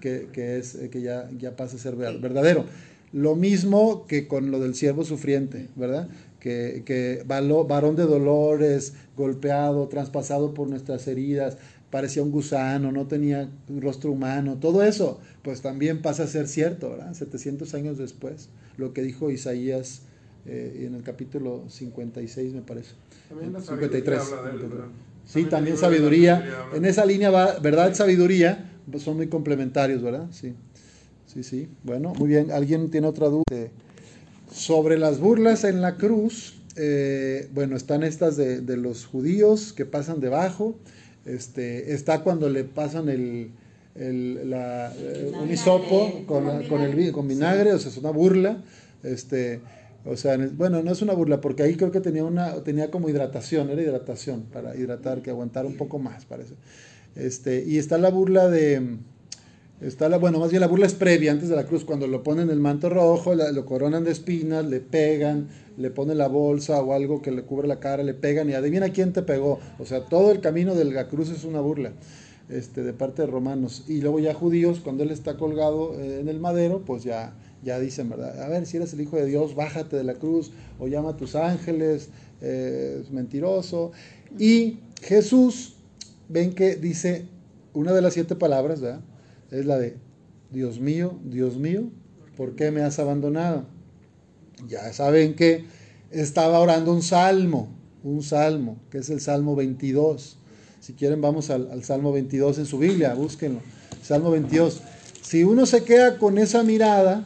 [0.00, 2.64] que, es, que ya, ya pasa a ser verdadero.
[3.12, 6.08] Lo mismo que con lo del siervo sufriente, ¿verdad?
[6.46, 11.58] Que, que varón de dolores, golpeado, traspasado por nuestras heridas,
[11.90, 16.46] parecía un gusano, no tenía un rostro humano, todo eso, pues también pasa a ser
[16.46, 17.14] cierto, ¿verdad?
[17.14, 20.02] 700 años después, lo que dijo Isaías
[20.46, 22.92] eh, en el capítulo 56 me parece.
[23.28, 24.20] También 53.
[25.24, 26.68] sí, también sabiduría.
[26.74, 30.28] En esa línea va, verdad, sabiduría, pues son muy complementarios, ¿verdad?
[30.30, 30.54] Sí,
[31.26, 31.68] sí, sí.
[31.82, 32.52] Bueno, muy bien.
[32.52, 33.42] ¿Alguien tiene otra duda?
[34.56, 40.18] Sobre las burlas en la cruz, eh, bueno, están estas de, los judíos que pasan
[40.18, 40.78] debajo.
[41.26, 43.50] Este, está cuando le pasan el,
[43.94, 48.62] el la, eh, un hisopo con, con, el, con vinagre, o sea, es una burla.
[49.02, 49.60] Este,
[50.06, 53.10] o sea, bueno, no es una burla, porque ahí creo que tenía, una, tenía como
[53.10, 56.54] hidratación, era hidratación, para hidratar, que aguantar un poco más, parece.
[57.14, 58.96] Este, y está la burla de,
[59.80, 62.22] está la, bueno, más bien la burla es previa, antes de la cruz, cuando lo
[62.22, 66.92] ponen el manto rojo, lo coronan de espinas, le pegan, le ponen la bolsa o
[66.92, 69.58] algo que le cubre la cara, le pegan y adivina quién te pegó.
[69.78, 71.92] O sea, todo el camino de la cruz es una burla.
[72.48, 73.86] Este, de parte de romanos.
[73.88, 77.34] Y luego ya judíos, cuando él está colgado eh, en el madero, pues ya
[77.66, 78.42] ya dicen, ¿verdad?
[78.42, 81.16] A ver, si eres el Hijo de Dios, bájate de la cruz o llama a
[81.16, 82.10] tus ángeles,
[82.40, 83.90] eh, es mentiroso.
[84.38, 85.74] Y Jesús,
[86.28, 87.26] ven que dice
[87.74, 89.00] una de las siete palabras, ¿verdad?
[89.50, 89.96] Es la de
[90.50, 91.90] Dios mío, Dios mío,
[92.36, 93.64] ¿por qué me has abandonado?
[94.68, 95.64] Ya saben que
[96.10, 97.68] estaba orando un salmo,
[98.02, 100.38] un salmo, que es el Salmo 22.
[100.80, 103.60] Si quieren, vamos al, al Salmo 22 en su Biblia, búsquenlo.
[104.02, 104.80] Salmo 22.
[105.22, 107.24] Si uno se queda con esa mirada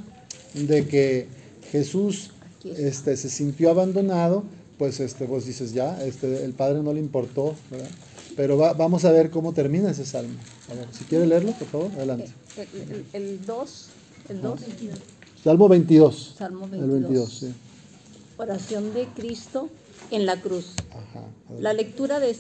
[0.54, 1.28] de que
[1.70, 2.30] Jesús
[2.64, 4.44] este, se sintió abandonado,
[4.78, 7.90] pues este, vos dices, ya, este, el Padre no le importó, ¿verdad?
[8.37, 10.38] Pero vamos a ver cómo termina ese salmo.
[10.71, 12.31] A ver, si quiere leerlo, por favor, adelante.
[13.12, 13.87] El 2,
[14.29, 14.61] el 2.
[15.43, 16.35] Salmo 22.
[16.37, 16.83] Salmo 22.
[16.83, 17.55] El 22, sí.
[18.37, 19.69] Oración de Cristo
[20.11, 20.75] en la cruz.
[20.90, 21.25] Ajá,
[21.59, 22.37] la lectura de,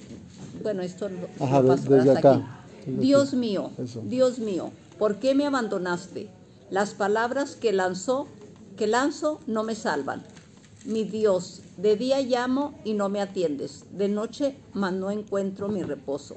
[0.62, 2.34] bueno, esto lo, Ajá, paso desde acá.
[2.34, 2.92] Aquí.
[2.98, 3.70] Dios mío,
[4.04, 6.28] Dios mío, ¿por qué me abandonaste?
[6.70, 8.28] Las palabras que lanzó,
[8.76, 10.22] que lanzo no me salvan.
[10.86, 15.82] Mi Dios, de día llamo y no me atiendes, de noche mas no encuentro mi
[15.82, 16.36] reposo.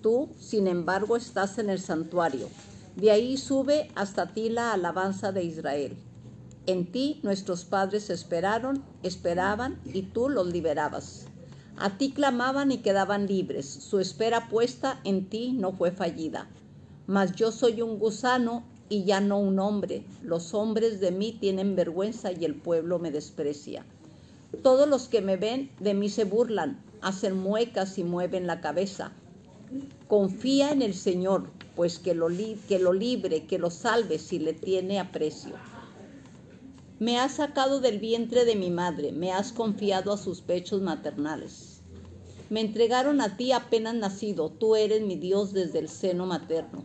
[0.00, 2.48] Tú, sin embargo, estás en el santuario.
[2.94, 5.96] De ahí sube hasta ti la alabanza de Israel.
[6.66, 11.26] En ti nuestros padres esperaron, esperaban y tú los liberabas.
[11.76, 13.66] A ti clamaban y quedaban libres.
[13.66, 16.48] Su espera puesta en ti no fue fallida.
[17.08, 18.62] Mas yo soy un gusano
[18.92, 20.04] y ya no un hombre.
[20.22, 23.86] Los hombres de mí tienen vergüenza y el pueblo me desprecia.
[24.62, 29.12] Todos los que me ven de mí se burlan, hacen muecas y mueven la cabeza.
[30.08, 35.54] Confía en el Señor, pues que lo, libre, que lo salve si le tiene aprecio.
[36.98, 41.80] Me has sacado del vientre de mi madre, me has confiado a sus pechos maternales.
[42.50, 46.84] Me entregaron a ti apenas nacido, tú eres mi Dios desde el seno materno.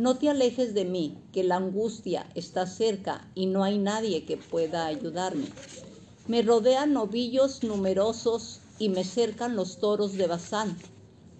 [0.00, 4.38] No te alejes de mí, que la angustia está cerca y no hay nadie que
[4.38, 5.44] pueda ayudarme.
[6.26, 10.74] Me rodean novillos numerosos y me cercan los toros de Bazán.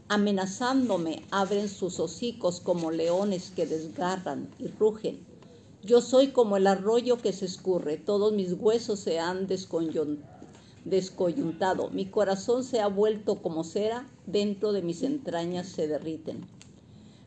[0.08, 5.24] Amenazándome abren sus hocicos como leones que desgarran y rugen.
[5.82, 9.46] Yo soy como el arroyo que se escurre, todos mis huesos se han
[10.84, 16.59] descoyuntado, mi corazón se ha vuelto como cera, dentro de mis entrañas se derriten.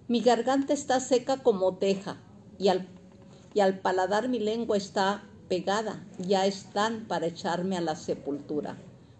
[0.09, 2.17] Mi garganta está seca como teja,
[2.59, 2.89] y al,
[3.53, 8.77] y al paladar mi lengua está pegada, ya están para echarme a la sepultura.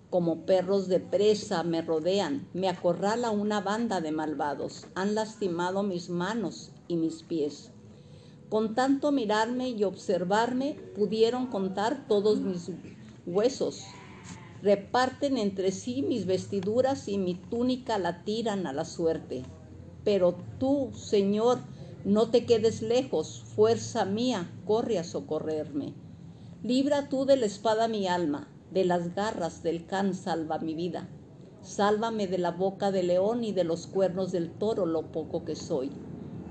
[0.10, 6.10] Como perros de presa me rodean, me acorrala una banda de malvados, han lastimado mis
[6.10, 7.72] manos y mis pies.
[8.50, 12.70] Con tanto mirarme y observarme, pudieron contar todos mis
[13.26, 13.86] huesos.
[14.62, 19.44] Reparten entre sí mis vestiduras y mi túnica la tiran a la suerte.
[20.04, 21.60] Pero tú, Señor,
[22.06, 25.94] no te quedes lejos, fuerza mía, corre a socorrerme.
[26.64, 31.08] Libra tú de la espada mi alma, de las garras del can salva mi vida.
[31.62, 35.56] Sálvame de la boca del león y de los cuernos del toro lo poco que
[35.56, 35.92] soy.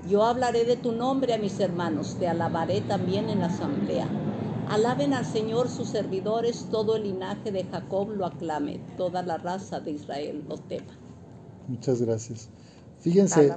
[0.09, 4.09] Yo hablaré de tu nombre a mis hermanos, te alabaré también en la asamblea.
[4.69, 9.81] Alaben al Señor sus servidores, todo el linaje de Jacob lo aclame, toda la raza
[9.81, 10.99] de Israel lo tema.
[11.69, 12.49] Muchas gracias.
[13.03, 13.53] Fíjense,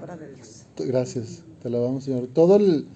[0.78, 2.28] gracias, te alabamos Señor.
[2.34, 2.88] Todo el,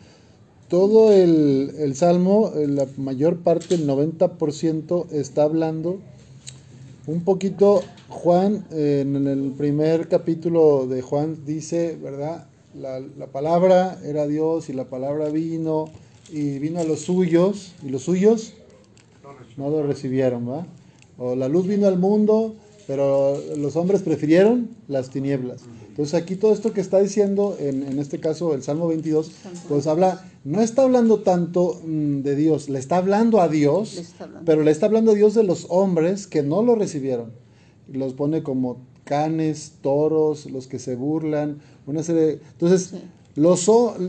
[0.68, 6.00] todo el, el salmo, la mayor parte, el 90%, está hablando
[7.08, 12.46] un poquito, Juan, en el primer capítulo de Juan dice, ¿verdad?
[12.76, 15.90] la, palabra era Dios y la palabra vino
[16.32, 18.54] y vino a los suyos y los suyos
[19.58, 20.68] no lo recibieron, ¿va?
[21.18, 22.56] O la luz vino al mundo,
[22.88, 25.64] pero los hombres prefirieron las tinieblas.
[26.00, 29.32] Entonces aquí todo esto que está diciendo, en, este caso el Salmo 22,
[29.68, 34.14] pues habla, no está hablando tanto mm, de Dios, le está hablando a Dios,
[34.46, 37.34] pero le está hablando a Dios de los hombres que no lo recibieron.
[37.92, 42.94] Los pone como canes, toros, los que se burlan, una serie Entonces,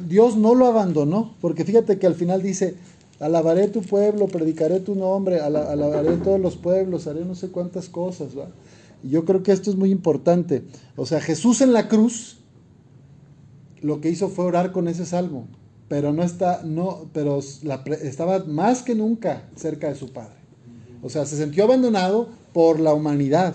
[0.07, 2.76] Dios no lo abandonó, porque fíjate que al final dice,
[3.18, 8.38] alabaré tu pueblo, predicaré tu nombre, alabaré todos los pueblos, haré no sé cuántas cosas.
[8.38, 8.46] ¿va?
[9.03, 10.65] Y yo creo que esto es muy importante.
[10.97, 12.39] O sea, Jesús en la cruz
[13.81, 15.47] lo que hizo fue orar con ese salmo,
[15.89, 20.35] pero no está, no, pero estaba más que nunca cerca de su Padre.
[21.03, 23.55] O sea, se sintió abandonado por la humanidad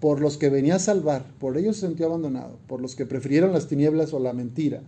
[0.00, 3.52] por los que venía a salvar, por ellos se sintió abandonado, por los que prefirieron
[3.52, 4.82] las tinieblas o la mentira,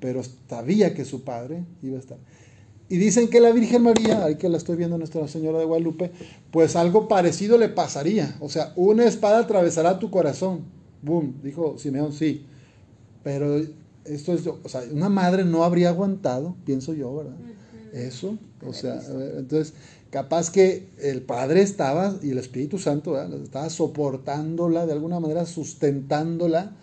[0.00, 2.18] pero sabía que su padre iba a estar.
[2.88, 6.12] Y dicen que la Virgen María, ahí que la estoy viendo Nuestra Señora de Guadalupe,
[6.52, 8.36] pues algo parecido le pasaría.
[8.40, 10.60] O sea, una espada atravesará tu corazón.
[11.02, 12.44] Boom, dijo Simeón, sí.
[13.24, 13.60] Pero
[14.04, 17.36] esto es, o sea, una madre no habría aguantado, pienso yo, ¿verdad?
[17.92, 19.00] Eso, o sea,
[19.38, 19.74] entonces,
[20.10, 26.76] capaz que el Padre estaba, y el Espíritu Santo, estaba soportándola, de alguna manera sustentándola,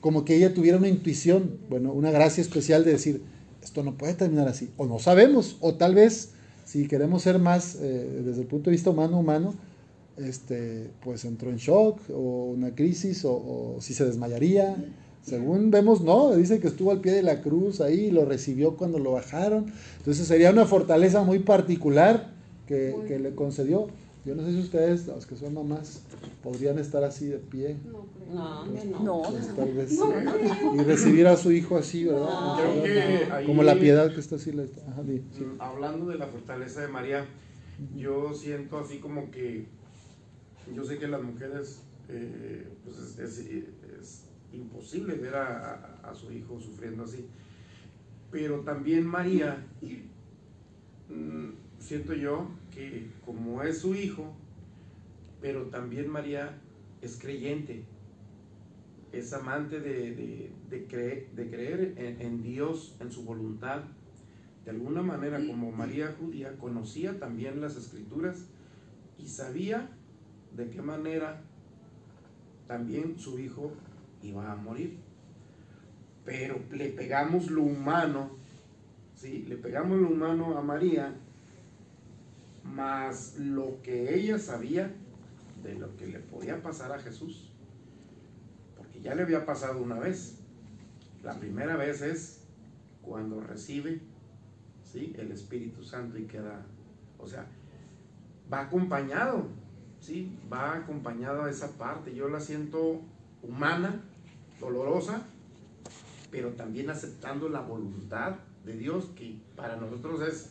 [0.00, 3.22] como que ella tuviera una intuición, bueno, una gracia especial de decir,
[3.70, 6.32] esto no puede terminar así, o no sabemos, o tal vez,
[6.64, 9.54] si queremos ser más eh, desde el punto de vista humano, humano,
[10.16, 14.74] este, pues entró en shock o una crisis o, si se desmayaría.
[15.22, 18.76] Según vemos, no, dice que estuvo al pie de la cruz ahí y lo recibió
[18.76, 19.66] cuando lo bajaron.
[19.98, 22.32] Entonces sería una fortaleza muy particular
[22.66, 23.86] que, que le concedió.
[24.24, 26.02] Yo no sé si ustedes, los que son mamás,
[26.42, 27.76] podrían estar así de pie.
[28.32, 28.66] No,
[29.02, 29.22] no.
[29.30, 29.98] Pues, tal vez,
[30.74, 33.46] y recibir a su hijo así, ¿verdad?
[33.46, 34.52] Como la piedad que está así.
[35.58, 37.26] Hablando de la fortaleza de María,
[37.96, 39.66] yo siento así como que
[40.74, 47.24] yo sé que las mujeres, eh, pues es, imposible ver a, su hijo sufriendo así,
[48.32, 49.64] pero también María,
[51.08, 54.34] mm, siento yo que como es su hijo,
[55.40, 56.58] pero también María
[57.00, 57.84] es creyente,
[59.12, 60.52] es amante de,
[60.88, 63.82] creer, de creer en, en, Dios, en su voluntad.
[64.64, 68.46] De alguna manera, como María judía, conocía también las escrituras
[69.18, 69.90] y sabía
[70.56, 71.42] de qué manera
[72.66, 73.72] también su hijo
[74.22, 74.98] iba a morir.
[76.24, 78.30] Pero le pegamos lo humano,
[79.16, 79.44] ¿sí?
[79.48, 81.16] le pegamos lo humano a María,
[82.64, 84.92] más lo que ella sabía
[85.62, 87.50] de lo que le podía pasar a Jesús.
[88.76, 90.36] Porque ya le había pasado una vez.
[91.22, 92.44] La primera vez es
[93.02, 94.00] cuando recibe
[94.82, 95.14] ¿sí?
[95.18, 96.64] el Espíritu Santo y queda,
[97.18, 97.46] o sea,
[98.50, 99.46] va acompañado
[100.00, 100.36] ¿sí?
[100.52, 102.14] va acompañado a esa parte.
[102.14, 103.00] Yo la siento
[103.42, 104.00] humana,
[104.58, 105.22] dolorosa,
[106.30, 110.50] pero también aceptando la voluntad de Dios, que para nosotros es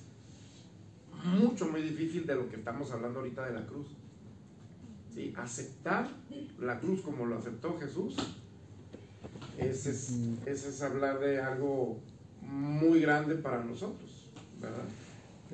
[1.24, 3.88] mucho, muy difícil de lo que estamos hablando ahorita de la cruz.
[5.14, 5.34] ¿Sí?
[5.36, 6.10] Aceptar
[6.60, 8.16] la cruz como lo aceptó Jesús,
[9.58, 9.92] ese
[10.46, 12.00] es, hablar de algo
[12.42, 14.30] muy grande para nosotros,
[14.62, 14.86] ¿verdad?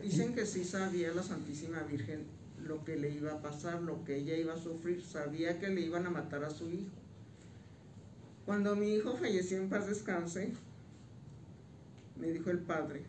[0.01, 2.25] Dicen que sí sabía la Santísima Virgen
[2.63, 5.81] lo que le iba a pasar, lo que ella iba a sufrir, sabía que le
[5.81, 6.91] iban a matar a su hijo.
[8.45, 10.53] Cuando mi hijo falleció en paz descanse,
[12.19, 13.03] me dijo el padre,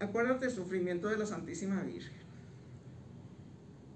[0.00, 2.16] acuérdate del sufrimiento de la Santísima Virgen.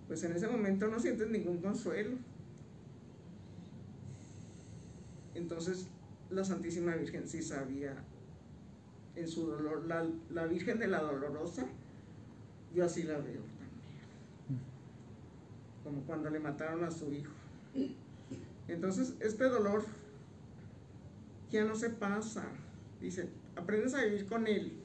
[0.09, 2.17] Pues en ese momento no sientes ningún consuelo.
[5.35, 5.87] Entonces
[6.31, 7.95] la Santísima Virgen sí sabía
[9.17, 11.67] en su dolor, la, la Virgen de la Dolorosa
[12.75, 14.61] yo así la veo también.
[15.85, 17.33] Como cuando le mataron a su hijo.
[18.69, 19.85] Entonces, este dolor
[21.51, 22.45] ya no se pasa.
[23.01, 24.82] Dice, aprendes a vivir con él.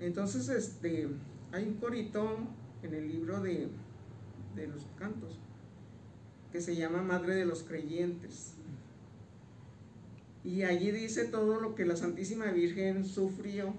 [0.00, 1.08] Entonces, este,
[1.52, 2.38] hay un corito
[2.82, 3.68] en el libro de,
[4.54, 5.38] de los cantos
[6.52, 8.54] que se llama Madre de los Creyentes.
[10.44, 13.74] Y allí dice todo lo que la Santísima Virgen sufrió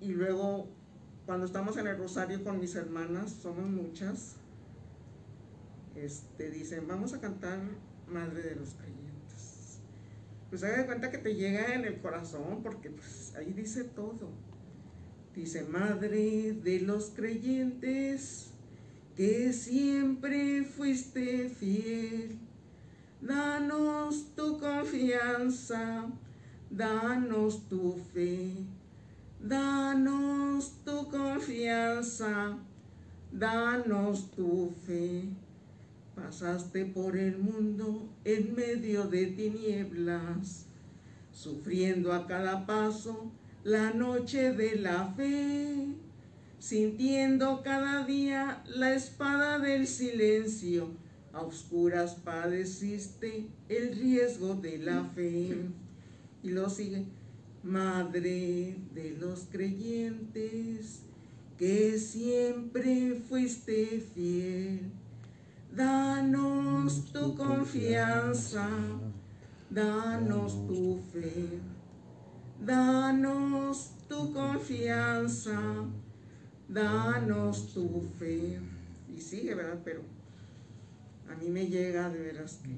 [0.00, 0.66] y luego,
[1.26, 4.36] cuando estamos en el rosario con mis hermanas, somos muchas,
[5.94, 7.58] este, dicen, vamos a cantar
[8.08, 8.99] Madre de los Creyentes.
[10.50, 14.30] Pues haga de cuenta que te llega en el corazón, porque pues ahí dice todo.
[15.34, 18.50] Dice, Madre de los creyentes,
[19.16, 22.38] que siempre fuiste fiel,
[23.20, 26.06] danos tu confianza,
[26.70, 28.52] danos tu fe
[29.42, 32.58] Danos tu confianza,
[33.32, 35.24] danos tu fe.
[36.22, 40.66] Pasaste por el mundo en medio de tinieblas,
[41.32, 43.32] sufriendo a cada paso
[43.64, 45.88] la noche de la fe,
[46.58, 50.90] sintiendo cada día la espada del silencio,
[51.32, 55.56] a oscuras padeciste el riesgo de la fe.
[56.42, 57.06] Y lo sigue
[57.62, 61.00] Madre de los creyentes,
[61.58, 64.99] que siempre fuiste fiel.
[65.72, 68.68] Danos tu confianza,
[69.70, 71.60] danos tu fe,
[72.60, 75.60] danos tu confianza,
[76.68, 78.58] danos tu fe.
[79.08, 79.80] Y sigue, ¿verdad?
[79.84, 80.02] Pero
[81.30, 82.76] a mí me llega de veras que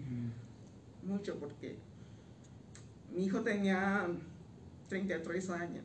[1.06, 1.78] mucho porque
[3.14, 4.06] mi hijo tenía
[4.88, 5.84] 33 años.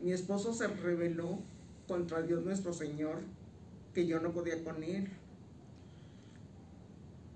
[0.00, 1.40] Mi esposo se rebeló
[1.88, 3.22] contra Dios nuestro Señor,
[3.94, 5.08] que yo no podía con él.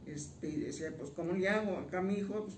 [0.06, 1.76] Este, y decía, pues, ¿cómo le hago?
[1.78, 2.56] Acá mi hijo pues.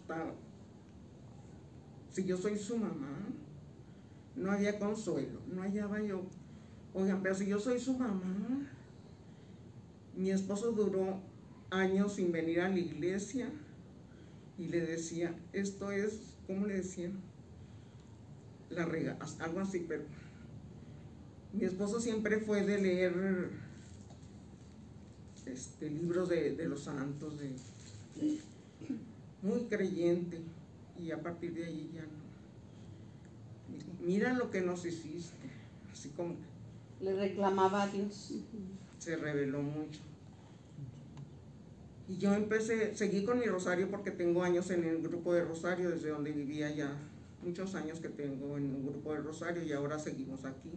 [2.10, 3.18] Si yo soy su mamá,
[4.36, 6.22] no había consuelo, no hallaba yo.
[6.92, 8.70] Oigan, pero si yo soy su mamá,
[10.16, 11.20] mi esposo duró
[11.70, 13.50] años sin venir a la iglesia
[14.58, 17.10] y le decía, esto es, ¿cómo le decía?
[18.70, 20.04] La rega, algo así, pero
[21.52, 23.50] mi esposo siempre fue de leer
[25.46, 27.50] este, libros de, de los santos, de,
[29.42, 30.40] muy creyente,
[30.98, 32.24] y a partir de ahí ya no.
[34.00, 35.48] Mira lo que nos hiciste,
[35.92, 36.36] así como...
[37.00, 38.34] Le reclamaba a Dios.
[38.98, 40.00] Se reveló mucho.
[42.08, 45.90] Y yo empecé, seguí con mi rosario porque tengo años en el grupo de rosario,
[45.90, 46.94] desde donde vivía ya,
[47.42, 50.70] muchos años que tengo en un grupo de rosario y ahora seguimos aquí.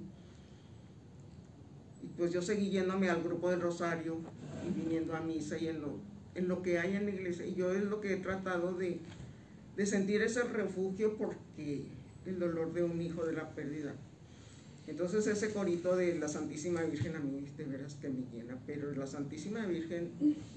[2.07, 4.17] Y pues yo seguí yéndome al grupo de rosario
[4.65, 5.99] y viniendo a misa y en lo,
[6.35, 7.45] en lo que hay en la iglesia.
[7.45, 8.99] Y yo es lo que he tratado de,
[9.75, 11.83] de sentir ese refugio porque
[12.25, 13.93] el dolor de un hijo de la pérdida.
[14.87, 18.93] Entonces ese corito de la Santísima Virgen a mí de veras que me llena, pero
[18.95, 20.11] la Santísima Virgen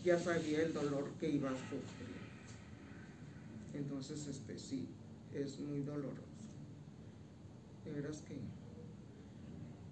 [0.05, 1.80] ya sabía el dolor que iba a sufrir.
[3.74, 4.86] Entonces este sí,
[5.34, 6.22] es muy doloroso.
[7.84, 8.36] De veras que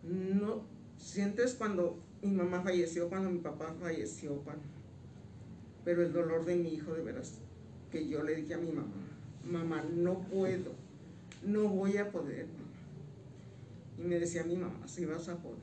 [0.09, 4.43] no sientes cuando mi mamá falleció, cuando mi papá falleció,
[5.85, 7.39] pero el dolor de mi hijo de veras
[7.91, 8.93] que yo le dije a mi mamá,
[9.45, 10.89] mamá, no puedo
[11.43, 12.47] no voy a poder.
[13.99, 15.59] Y me decía mi mamá, sí vas a poder.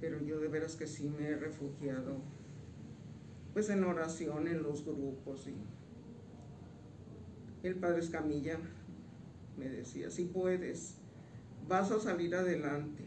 [0.00, 2.20] Pero yo de veras que sí me he refugiado,
[3.52, 5.46] pues en oración, en los grupos.
[7.62, 8.58] Y el padre Escamilla
[9.56, 10.96] me decía, si puedes,
[11.68, 13.04] vas a salir adelante.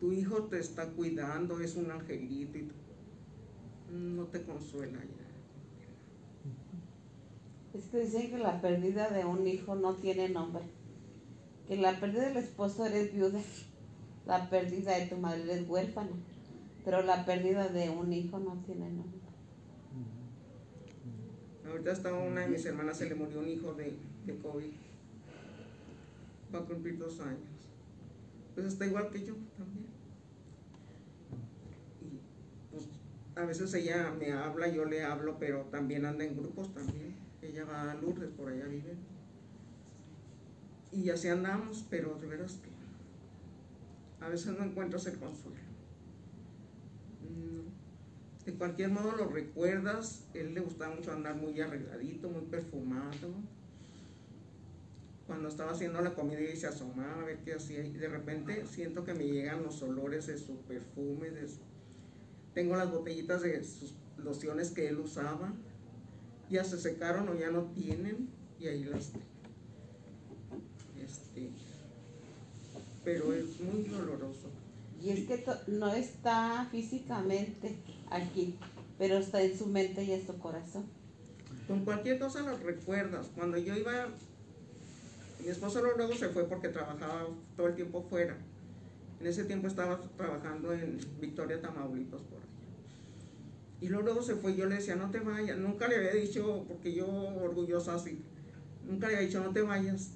[0.00, 2.68] Tu hijo te está cuidando, es un angelito y
[3.90, 5.28] no te consuela ya.
[7.78, 10.64] Es que dicen que la pérdida de un hijo no tiene nombre.
[11.66, 13.40] Que la pérdida del esposo eres viuda.
[14.26, 16.16] La pérdida de tu madre eres huérfana.
[16.84, 19.18] Pero la pérdida de un hijo no tiene nombre.
[21.68, 23.94] Ahorita está una de mis hermanas, se le murió un hijo de,
[24.24, 24.70] de COVID.
[26.54, 27.57] Va a cumplir dos años.
[28.58, 29.86] Pues está igual que yo también.
[32.00, 32.18] Y
[32.72, 32.88] pues
[33.36, 37.14] a veces ella me habla, yo le hablo, pero también anda en grupos también.
[37.40, 38.96] Ella va a Lourdes, por allá vive.
[40.90, 45.56] Y así andamos, pero de veras que a veces no encuentras el consuelo.
[48.44, 53.34] De cualquier modo lo recuerdas, él le gustaba mucho andar muy arregladito, muy perfumado.
[55.28, 58.66] Cuando estaba haciendo la comida y se asomaba a ver qué hacía y de repente
[58.66, 61.46] siento que me llegan los olores de su perfume, de
[62.54, 65.52] tengo las botellitas de sus lociones que él usaba
[66.50, 69.10] ya se secaron o ya no tienen y ahí las
[71.02, 71.50] este,
[73.04, 74.50] pero es muy doloroso.
[75.02, 77.76] Y es que no está físicamente
[78.10, 78.56] aquí,
[78.98, 80.86] pero está en su mente y en su corazón.
[81.68, 83.28] Con cualquier cosa lo recuerdas.
[83.34, 84.08] Cuando yo iba,
[85.40, 88.36] mi esposo luego se fue porque trabajaba todo el tiempo fuera.
[89.20, 92.38] En ese tiempo estaba trabajando en Victoria, Tamaulipas, por
[93.80, 95.56] y luego se fue, yo le decía, no te vayas.
[95.58, 98.20] Nunca le había dicho, porque yo orgullosa así,
[98.84, 100.12] nunca le había dicho, no te vayas.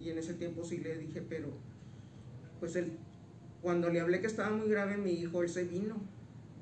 [0.00, 1.48] Y en ese tiempo sí le dije, pero
[2.60, 2.98] pues él,
[3.60, 5.96] cuando le hablé que estaba muy grave mi hijo, él se vino.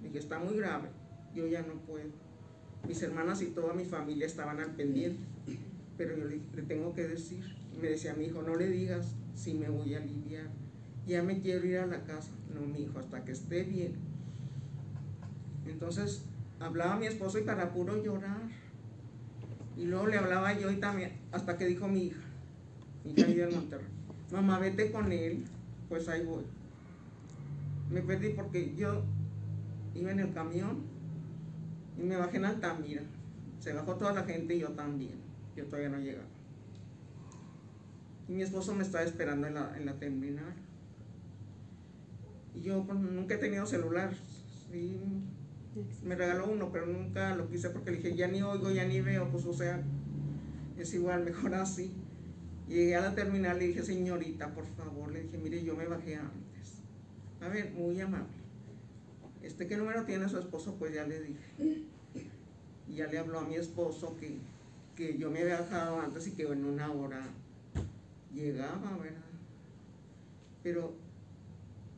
[0.02, 0.88] Dije, está muy grave,
[1.34, 2.10] yo ya no puedo.
[2.88, 5.22] Mis hermanas y toda mi familia estaban al pendiente,
[5.96, 7.61] pero yo le, le tengo que decir.
[7.74, 10.48] Y me decía mi hijo, no le digas si me voy a aliviar.
[11.06, 12.30] Ya me quiero ir a la casa.
[12.54, 13.94] No, mi hijo, hasta que esté bien.
[15.66, 16.24] Entonces,
[16.60, 18.42] hablaba mi esposo y para puro llorar.
[19.76, 22.20] Y luego le hablaba yo y también, hasta que dijo mi hija,
[23.04, 23.86] mi hija vive en Monterrey,
[24.30, 25.44] mamá, vete con él,
[25.88, 26.44] pues ahí voy.
[27.90, 29.02] Me perdí porque yo
[29.94, 30.82] iba en el camión
[31.98, 33.02] y me bajé en Altamira.
[33.60, 35.14] Se bajó toda la gente y yo también.
[35.56, 36.26] Yo todavía no llegaba.
[38.28, 40.54] Y mi esposo me estaba esperando en la, en la terminal.
[42.54, 44.14] Y yo pues, nunca he tenido celular.
[44.70, 45.00] Sí,
[46.04, 49.00] me regaló uno, pero nunca lo quise porque le dije, ya ni oigo, ya ni
[49.00, 49.82] veo, pues o sea,
[50.78, 51.92] es igual, mejor así.
[52.68, 55.86] Llegué a la terminal y le dije, señorita, por favor, le dije, mire, yo me
[55.86, 56.80] bajé antes.
[57.40, 58.28] A ver, muy amable.
[59.42, 60.76] Este, ¿qué número tiene su esposo?
[60.78, 61.86] Pues ya le dije.
[62.88, 64.38] Y ya le habló a mi esposo que,
[64.96, 67.22] que yo me había bajado antes y que en una hora
[68.34, 69.20] llegaba, ¿verdad?
[70.62, 70.94] Pero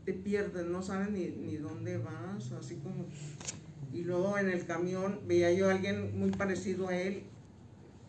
[0.05, 3.07] te pierdes, no sabes ni, ni dónde vas, así como
[3.95, 7.23] y luego en el camión veía yo a alguien muy parecido a él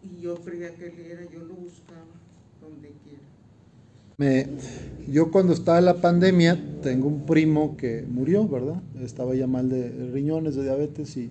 [0.02, 2.02] y yo creía que él era, yo lo buscaba
[2.60, 3.22] donde quiera.
[4.18, 4.48] Me,
[5.08, 8.82] yo cuando estaba la pandemia, tengo un primo que murió, ¿verdad?
[9.00, 11.30] Estaba ya mal de riñones, de diabetes y,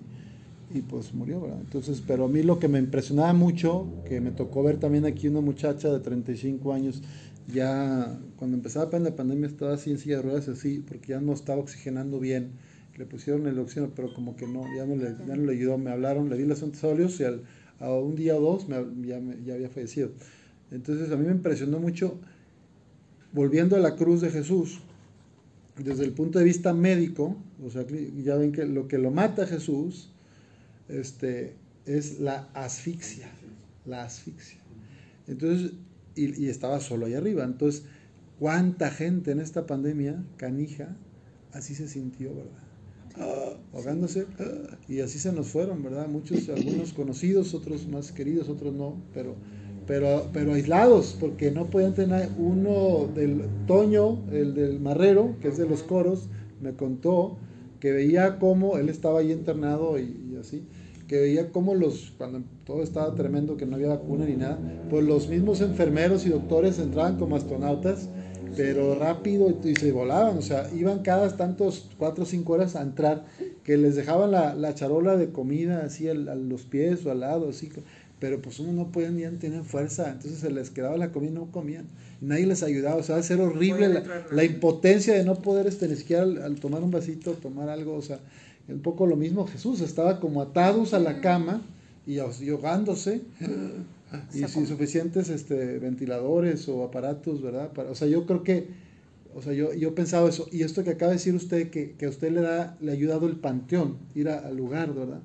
[0.73, 1.59] y pues murió, ¿verdad?
[1.61, 5.27] Entonces, pero a mí lo que me impresionaba mucho, que me tocó ver también aquí
[5.27, 7.01] una muchacha de 35 años,
[7.53, 11.33] ya cuando empezaba la pandemia estaba así en silla de ruedas, así, porque ya no
[11.33, 12.51] estaba oxigenando bien.
[12.97, 15.77] Le pusieron el oxígeno, pero como que no, ya no le, ya no le ayudó.
[15.77, 17.41] Me hablaron, le di los antisóleos y al,
[17.79, 20.11] a un día o dos me, ya, ya había fallecido.
[20.71, 22.17] Entonces, a mí me impresionó mucho,
[23.33, 24.79] volviendo a la cruz de Jesús,
[25.77, 27.85] desde el punto de vista médico, o sea,
[28.23, 30.09] ya ven que lo que lo mata a Jesús
[30.87, 31.55] este,
[31.85, 33.29] es la asfixia,
[33.85, 34.59] la asfixia.
[35.27, 35.73] Entonces,
[36.15, 37.43] y, estaba solo ahí arriba.
[37.43, 37.83] Entonces,
[38.39, 40.95] ¿cuánta gente en esta pandemia, canija,
[41.53, 42.51] así se sintió, verdad?
[43.17, 46.07] Ah, ahogándose, ah, y así se nos fueron, ¿verdad?
[46.07, 49.35] Muchos, algunos conocidos, otros más queridos, otros no, pero,
[49.87, 55.57] pero, pero aislados, porque no podían tener uno del Toño, el del Marrero, que es
[55.57, 56.27] de los coros,
[56.61, 57.37] me contó
[57.79, 60.65] que veía cómo él estaba ahí internado y así,
[61.07, 64.57] que veía cómo los, cuando todo estaba tremendo, que no había vacuna ni nada,
[64.89, 68.09] pues los mismos enfermeros y doctores entraban como astronautas,
[68.55, 72.81] pero rápido y, se volaban, o sea, iban cada tantos, cuatro o cinco horas a
[72.81, 73.25] entrar,
[73.63, 77.49] que les dejaban la, la charola de comida así a los pies o al lado,
[77.49, 77.69] así,
[78.19, 81.33] pero pues uno no podía ni tener fuerza, entonces se les quedaba la comida y
[81.35, 81.85] no comían,
[82.21, 85.67] y nadie les ayudaba, o sea, a ser horrible la, la, impotencia de no poder
[85.67, 88.19] este, ni siquiera al tomar un vasito, tomar algo, o sea,
[88.67, 91.61] un poco lo mismo Jesús, estaba como atados a la cama
[92.05, 93.21] y ahogándose.
[94.33, 97.73] Y sin suficientes este, ventiladores o aparatos, ¿verdad?
[97.73, 98.67] Para, o sea, yo creo que,
[99.33, 102.05] o sea, yo, yo pensaba eso, y esto que acaba de decir usted, que, que
[102.05, 105.19] a usted le, da, le ha ayudado el panteón, ir al lugar, ¿verdad?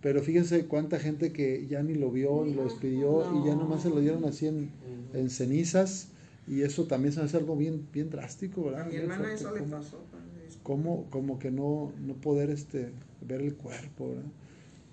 [0.00, 3.82] Pero fíjense cuánta gente que ya ni lo vio, ni lo despidió, y ya nomás
[3.82, 4.70] se lo dieron así en,
[5.12, 6.08] en cenizas,
[6.48, 8.82] y eso también se hace algo bien, bien drástico, ¿verdad?
[8.82, 10.00] A mi hermana eso le pasó
[10.64, 12.90] como, como que no, no poder este,
[13.20, 14.14] ver el cuerpo.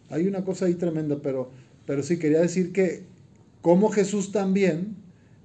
[0.10, 1.50] Hay una cosa ahí tremenda, pero,
[1.88, 3.04] pero sí quería decir que
[3.62, 4.96] como Jesús también,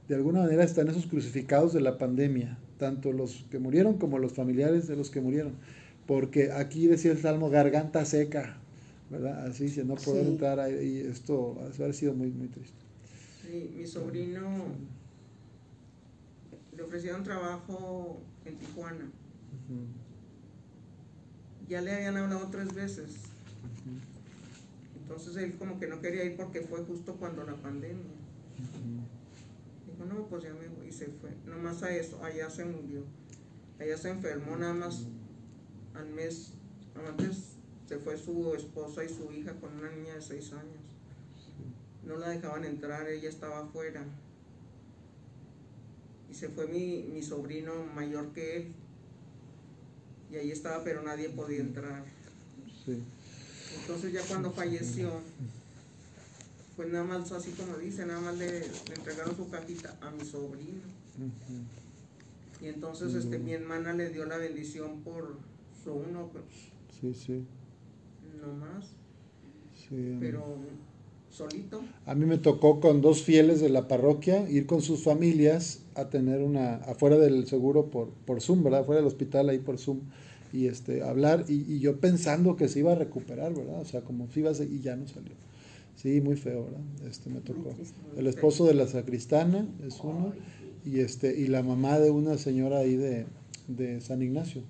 [0.08, 4.32] de alguna manera, están esos crucificados de la pandemia, tanto los que murieron como los
[4.32, 5.52] familiares de los que murieron.
[6.06, 8.58] Porque aquí decía el Salmo, garganta seca,
[9.10, 9.46] ¿verdad?
[9.46, 12.78] Así, si no poder entrar ahí, esto ha sido muy, muy triste.
[13.42, 14.40] Sí, mi sobrino
[16.76, 19.08] le ofrecieron trabajo en Tijuana
[21.68, 23.16] ya le habían hablado tres veces.
[25.02, 28.04] Entonces él como que no quería ir porque fue justo cuando la pandemia.
[29.86, 31.30] Dijo, no, pues ya me voy y se fue.
[31.46, 33.02] Nomás a eso, allá se murió.
[33.78, 35.06] Allá se enfermó nada más
[35.94, 36.52] al mes.
[37.08, 37.56] Antes
[37.86, 40.82] se fue su esposa y su hija con una niña de seis años.
[42.04, 44.04] No la dejaban entrar, ella estaba afuera.
[46.30, 48.74] Y se fue mi, mi sobrino mayor que él,
[50.30, 52.04] y ahí estaba, pero nadie podía entrar.
[53.80, 55.20] Entonces ya cuando falleció,
[56.76, 58.64] pues nada más así como dice, nada más le,
[58.94, 60.82] entregaron su cajita a mi sobrino.
[62.60, 65.36] Y entonces este, mi hermana le dio la bendición por
[65.82, 66.28] su uno.
[66.32, 66.44] Pues,
[67.00, 67.44] sí, sí.
[68.40, 68.86] No más.
[69.74, 70.16] Sí.
[70.20, 70.58] Pero
[71.36, 71.82] solito.
[72.06, 76.08] A mí me tocó con dos fieles de la parroquia ir con sus familias a
[76.08, 78.80] tener una, afuera del seguro por, por Zoom, ¿verdad?
[78.80, 80.00] Afuera del hospital ahí por Zoom
[80.52, 83.80] y este, hablar y, yo pensando que se iba a recuperar, ¿verdad?
[83.80, 85.32] O sea, como si iba a y ya no salió.
[85.96, 86.80] Sí, muy feo, ¿verdad?
[87.08, 87.74] Este me tocó.
[88.16, 90.32] El esposo de la sacristana es uno
[90.84, 93.26] y este y la mamá de una señora ahí de,
[93.68, 94.62] de San Ignacio.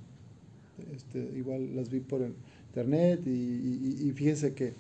[0.95, 2.27] Este, igual las vi por
[2.69, 4.75] internet y, y, y fíjense que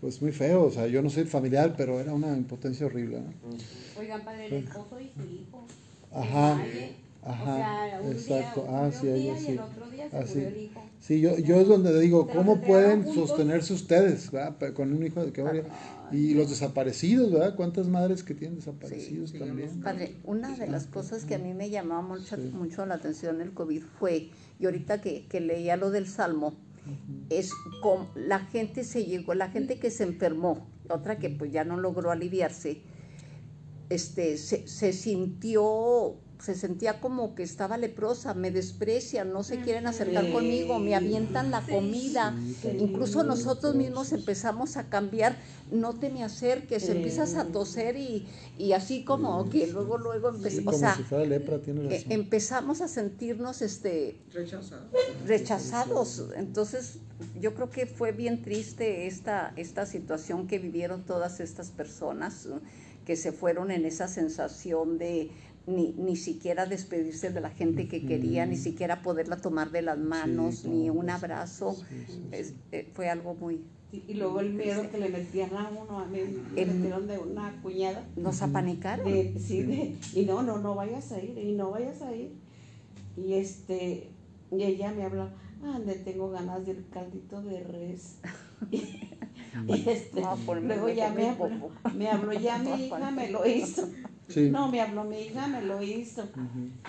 [0.00, 3.22] pues muy feo, o sea, yo no soy familiar, pero era una impotencia horrible.
[3.98, 5.66] Oigan, padre, el esposo y su hijo.
[6.12, 6.58] Ajá.
[7.22, 8.62] Ajá, o sea, un exacto.
[8.62, 9.46] Día, ah, sí, día sí.
[9.46, 10.38] Y el otro día se Así.
[10.38, 10.82] Ah, el hijo.
[11.00, 14.72] Sí, yo, yo es donde digo, ¿cómo pueden sostenerse ustedes ¿verdad?
[14.72, 15.64] con un hijo de que
[16.12, 17.56] Y los desaparecidos, ¿verdad?
[17.56, 19.80] ¿Cuántas madres que tienen desaparecidos también?
[19.80, 23.52] Padre, una de las cosas que a mí me llamaba mucho, mucho la atención el
[23.52, 26.54] COVID fue, y ahorita que, que leía lo del Salmo,
[27.28, 31.64] es como la gente se llegó, la gente que se enfermó, otra que pues ya
[31.64, 32.82] no logró aliviarse,
[33.88, 39.86] este, se, se sintió se sentía como que estaba leprosa, me desprecian, no se quieren
[39.86, 42.34] acercar conmigo, me avientan la comida.
[42.78, 45.36] Incluso nosotros mismos empezamos a cambiar,
[45.70, 48.26] no te me acerques, empiezas a toser y,
[48.58, 54.90] y así como que luego, luego empezamos, o sea, e, empezamos a sentirnos este, rechazados.
[55.26, 56.24] rechazados.
[56.36, 56.98] Entonces,
[57.40, 62.48] yo creo que fue bien triste esta, esta situación que vivieron todas estas personas
[63.04, 65.30] que se fueron en esa sensación de,
[65.66, 69.98] ni, ni siquiera despedirse de la gente que quería, ni siquiera poderla tomar de las
[69.98, 71.76] manos, ni un abrazo.
[72.32, 73.62] Eh, fue algo muy...
[73.92, 76.20] Y luego el miedo que le metían a uno, a mí
[76.54, 78.06] me metieron de una cuñada.
[78.16, 79.06] ¿Nos apanicaron?
[79.38, 82.32] sí, y no, no, no vayas a ir, y no vayas a ir.
[83.16, 84.08] Y este,
[84.52, 85.28] y ella me habló,
[85.62, 88.18] ande, tengo ganas del caldito de res.
[88.70, 90.22] y este,
[90.62, 93.88] luego ya me habló, me habló, ya mi hija me lo hizo.
[94.36, 96.28] No, me habló mi hija, me lo hizo.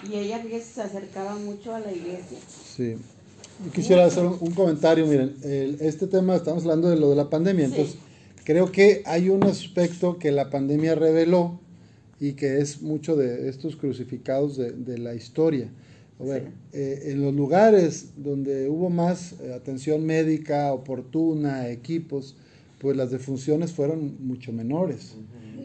[0.09, 2.37] Y ella se acercaba mucho a la iglesia.
[2.75, 2.95] Sí.
[3.73, 7.97] quisiera hacer un, comentario, miren, este tema, estamos hablando de lo de la pandemia, entonces
[8.43, 11.59] creo que hay un aspecto que la pandemia reveló
[12.19, 15.69] y que es mucho de estos crucificados de, de la historia.
[16.21, 22.35] A ver, eh, en los lugares donde hubo más eh, atención médica oportuna, equipos,
[22.77, 25.15] pues las defunciones fueron mucho menores.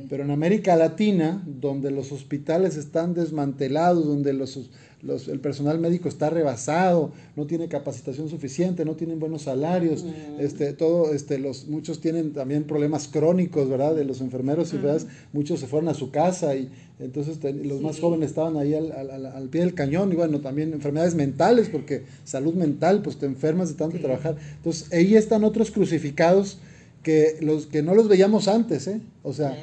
[0.08, 4.56] Pero en América Latina, donde los hospitales están desmantelados, donde los
[5.02, 10.40] el personal médico está rebasado, no tiene capacitación suficiente, no tienen buenos salarios, mm.
[10.40, 13.94] este, todo, este, los, muchos tienen también problemas crónicos, ¿verdad?
[13.94, 15.02] De los enfermeros y ¿verdad?
[15.32, 19.26] muchos se fueron a su casa y entonces los más jóvenes estaban ahí al, al,
[19.26, 23.68] al, pie del cañón y bueno, también enfermedades mentales, porque salud mental, pues te enfermas
[23.68, 24.36] de tanto trabajar.
[24.56, 26.58] Entonces, ahí están otros crucificados
[27.02, 29.00] que, los, que no los veíamos antes, ¿eh?
[29.22, 29.56] O sea,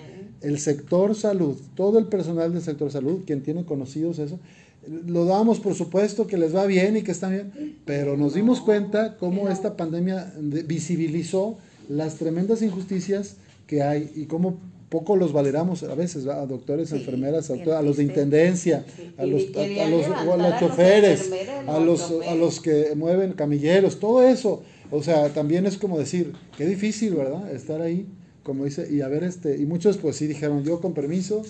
[0.43, 4.39] el sector salud, todo el personal del sector salud, quien tiene conocidos eso,
[5.07, 8.59] lo damos por supuesto que les va bien y que están bien, pero nos dimos
[8.59, 11.57] cuenta cómo esta pandemia visibilizó
[11.89, 13.37] las tremendas injusticias
[13.67, 14.57] que hay y cómo
[14.89, 18.85] poco los valeramos a veces, a doctores, enfermeras, a, los de intendencia,
[19.17, 21.31] a los, a, los, choferes,
[21.67, 24.61] a los, a los que mueven camilleros, todo eso.
[24.91, 27.51] O sea, también es como decir, qué difícil, ¿verdad?
[27.51, 28.05] Estar ahí,
[28.43, 31.43] como dice, y a ver, este, y muchos pues sí dijeron, yo con permiso,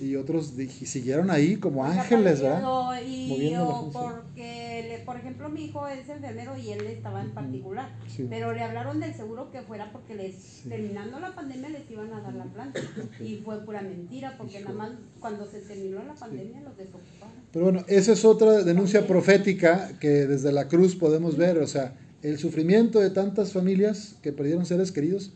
[0.00, 3.00] y otros siguieron ahí como ángeles, ¿verdad?
[3.06, 3.54] Y
[3.92, 7.90] porque, por ejemplo, mi hijo es enfermero y él estaba en particular,
[8.28, 12.20] pero le hablaron del seguro que fuera porque les, terminando la pandemia les iban a
[12.20, 12.80] dar la planta.
[13.20, 14.90] Y fue pura mentira porque nada más
[15.20, 17.34] cuando se terminó la pandemia los desocuparon.
[17.52, 21.94] Pero bueno, esa es otra denuncia profética que desde la cruz podemos ver, o sea,
[22.22, 25.32] el sufrimiento de tantas familias que perdieron seres queridos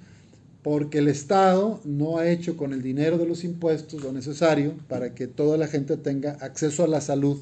[0.65, 5.15] porque el Estado no ha hecho con el dinero de los impuestos lo necesario para
[5.15, 7.37] que toda la gente tenga acceso a la salud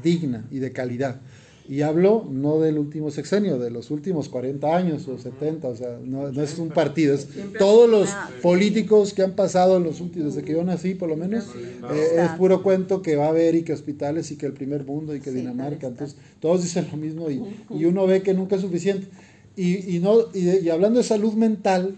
[0.00, 1.20] digna y de calidad.
[1.68, 5.98] Y hablo no del último sexenio, de los últimos 40 años o 70, o sea,
[6.02, 7.26] no, es un partido, es
[7.58, 8.10] todos los
[8.42, 11.46] políticos que han pasado en los últimos, desde que yo nací por lo menos,
[11.92, 14.84] eh, es puro cuento que va a haber y que hospitales y que el primer
[14.84, 18.54] mundo y que Dinamarca, entonces todos dicen lo mismo y, y, uno ve que nunca
[18.54, 19.08] es suficiente.
[19.56, 21.96] Y, y no, y hablando de salud mental,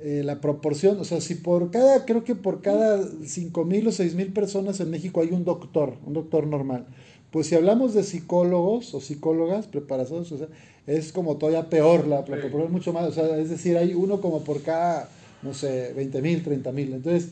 [0.00, 3.92] eh, la proporción, o sea, si por cada, creo que por cada 5 mil o
[3.92, 6.86] 6 mil personas en México hay un doctor, un doctor normal.
[7.32, 10.46] Pues si hablamos de psicólogos o psicólogas preparados, o sea,
[10.86, 14.20] es como todavía peor, la, proporción es mucho más, o sea, es decir, hay uno
[14.20, 15.08] como por cada,
[15.42, 16.92] no sé, 20 mil, 30 mil.
[16.94, 17.30] Entonces,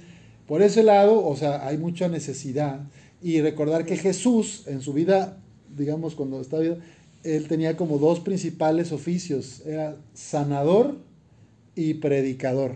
[0.48, 2.80] por ese lado, o sea, hay mucha necesidad.
[3.22, 5.38] Y recordar que Jesús, en su vida,
[5.76, 6.64] digamos, cuando estaba
[7.22, 10.96] él tenía como dos principales oficios, era sanador
[11.76, 12.72] y predicador.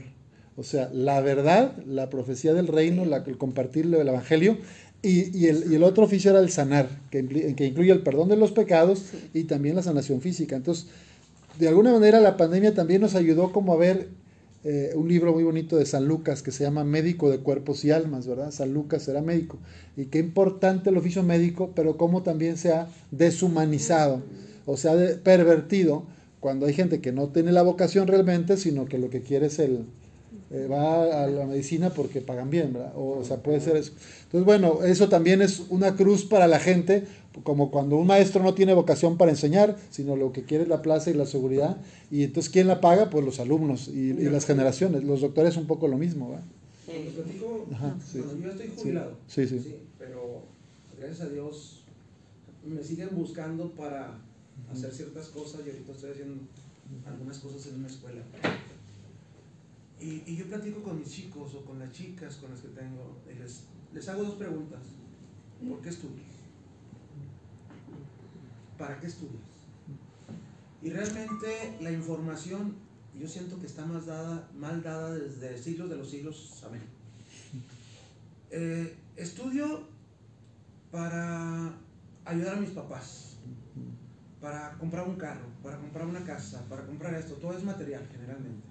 [0.57, 4.59] O sea, la verdad, la profecía del reino, la, el compartir el evangelio,
[5.03, 7.27] y, el, otro oficio era el sanar, que,
[7.57, 10.57] que incluye el perdón de los pecados y también la sanación física.
[10.57, 10.89] Entonces,
[11.59, 14.09] de alguna manera la pandemia también nos ayudó como a ver
[14.63, 17.93] eh, un libro muy bonito de San Lucas que se llama Médico de Cuerpos y
[17.93, 18.51] Almas, ¿verdad?
[18.51, 19.59] San Lucas era médico.
[19.97, 24.23] Y qué importante el oficio médico, pero cómo también se ha deshumanizado
[24.67, 26.05] o se ha pervertido
[26.41, 29.59] cuando hay gente que no tiene la vocación realmente, sino que lo que quiere es
[29.59, 29.85] el,
[30.51, 32.93] eh, va a la medicina porque pagan bien, ¿verdad?
[32.97, 33.93] O, sea, puede ser eso.
[34.25, 37.05] Entonces, bueno, eso también es una cruz para la gente,
[37.45, 40.83] como cuando un maestro no tiene vocación para enseñar, sino lo que quiere es la
[40.83, 41.77] plaza y la seguridad.
[42.11, 43.11] Y entonces, ¿quién la paga?
[43.11, 45.05] Pues los alumnos y, las generaciones.
[45.05, 46.45] Los doctores un poco lo mismo, ¿verdad?
[46.89, 49.13] yo estoy jubilado.
[49.29, 49.77] Sí, sí.
[49.99, 50.43] Pero
[50.99, 51.85] gracias a Dios
[52.67, 54.19] me siguen buscando para
[54.71, 56.43] hacer ciertas cosas y ahorita estoy haciendo
[57.07, 58.23] algunas cosas en una escuela.
[60.01, 63.19] Y, y, yo platico con mis chicos o con las chicas con las que tengo
[63.31, 64.81] y les, les hago dos preguntas.
[65.69, 66.27] ¿Por qué estudias?
[68.79, 69.43] ¿Para qué estudias?
[70.83, 72.75] Y realmente la información
[73.19, 76.63] yo siento que está más dada, mal dada desde siglos de los siglos.
[76.67, 76.83] Amén.
[78.51, 79.83] Eh, estudio
[80.91, 81.75] para
[82.25, 83.30] ayudar a mis papás
[84.41, 88.67] para comprar un carro, para comprar una casa, para comprar esto, todo es material generalmente.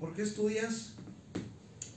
[0.00, 0.94] ¿Por qué estudias?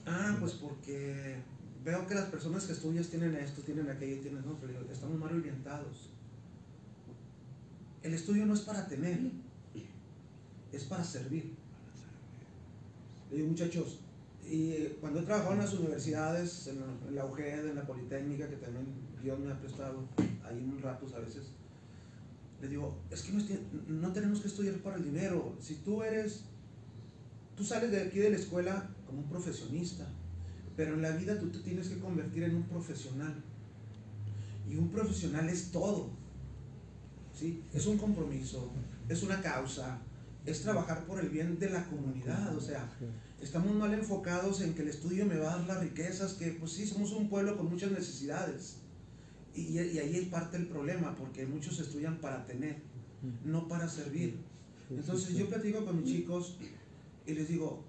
[0.06, 1.38] Ah, pues porque
[1.84, 5.36] veo que las personas que estudias tienen esto, tienen aquello, tienen no, pero estamos mal
[5.36, 6.10] orientados.
[8.04, 9.20] El estudio no es para tener,
[10.72, 11.56] es para servir.
[13.30, 14.00] Le digo, muchachos,
[14.44, 18.86] y cuando he trabajado en las universidades, en la, UGED, en la Politécnica, que también
[19.22, 20.04] Dios me ha prestado
[20.44, 21.52] ahí un rato a veces,
[22.62, 23.32] le digo, es que
[23.88, 25.56] no, tenemos que estudiar para el dinero.
[25.60, 26.44] Si tú eres,
[27.58, 30.08] tú sales de aquí de la escuela como un profesionista,
[30.78, 33.44] pero en la vida tú te tienes que convertir en un profesional.
[34.70, 36.12] Y un profesional es todo.
[37.34, 37.64] ¿sí?
[37.74, 38.72] Es un compromiso,
[39.10, 40.00] es una causa,
[40.46, 42.56] es trabajar por el bien de la comunidad.
[42.56, 42.92] O sea,
[43.42, 46.74] estamos mal enfocados en que el estudio me va a dar las riquezas, que pues
[46.74, 48.81] sí, somos un pueblo con muchas necesidades.
[49.54, 52.78] Y, y ahí es parte del problema, porque muchos estudian para tener,
[53.44, 54.38] no para servir.
[54.90, 56.58] Entonces yo platico con mis chicos
[57.26, 57.84] y les digo,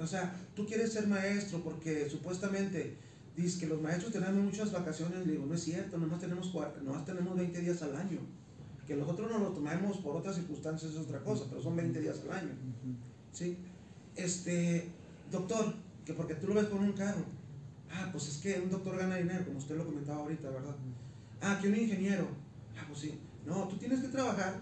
[0.00, 2.96] o sea, tú quieres ser maestro porque supuestamente
[3.36, 7.04] dices que los maestros tenemos muchas vacaciones, le digo, no es cierto, nomás tenemos, nomás
[7.04, 8.20] tenemos 20 días al año.
[8.86, 12.20] Que nosotros no lo tomemos por otras circunstancias es otra cosa, pero son 20 días
[12.24, 12.50] al año.
[13.32, 13.56] ¿Sí?
[14.16, 14.88] Este,
[15.30, 15.74] doctor,
[16.04, 17.24] que porque tú lo ves con un carro.
[17.92, 20.74] Ah, pues es que un doctor gana dinero, como usted lo comentaba ahorita, ¿verdad?
[21.40, 22.26] Ah, que un ingeniero.
[22.76, 23.18] Ah, pues sí.
[23.46, 24.60] No, tú tienes que trabajar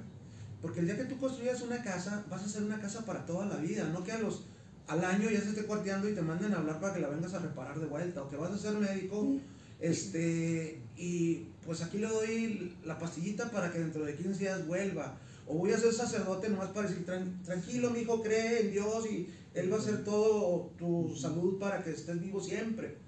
[0.61, 3.47] porque el día que tú construyas una casa, vas a hacer una casa para toda
[3.47, 4.45] la vida, no que a los
[4.87, 7.33] al año ya se esté cuarteando y te manden a hablar para que la vengas
[7.35, 9.37] a reparar de vuelta, o que vas a ser médico,
[9.79, 15.17] este, y pues aquí le doy la pastillita para que dentro de 15 días vuelva,
[15.47, 19.29] o voy a ser sacerdote nomás para decir, tranquilo, mi hijo, cree en Dios y
[19.55, 22.99] Él va a hacer todo tu salud para que estés vivo siempre,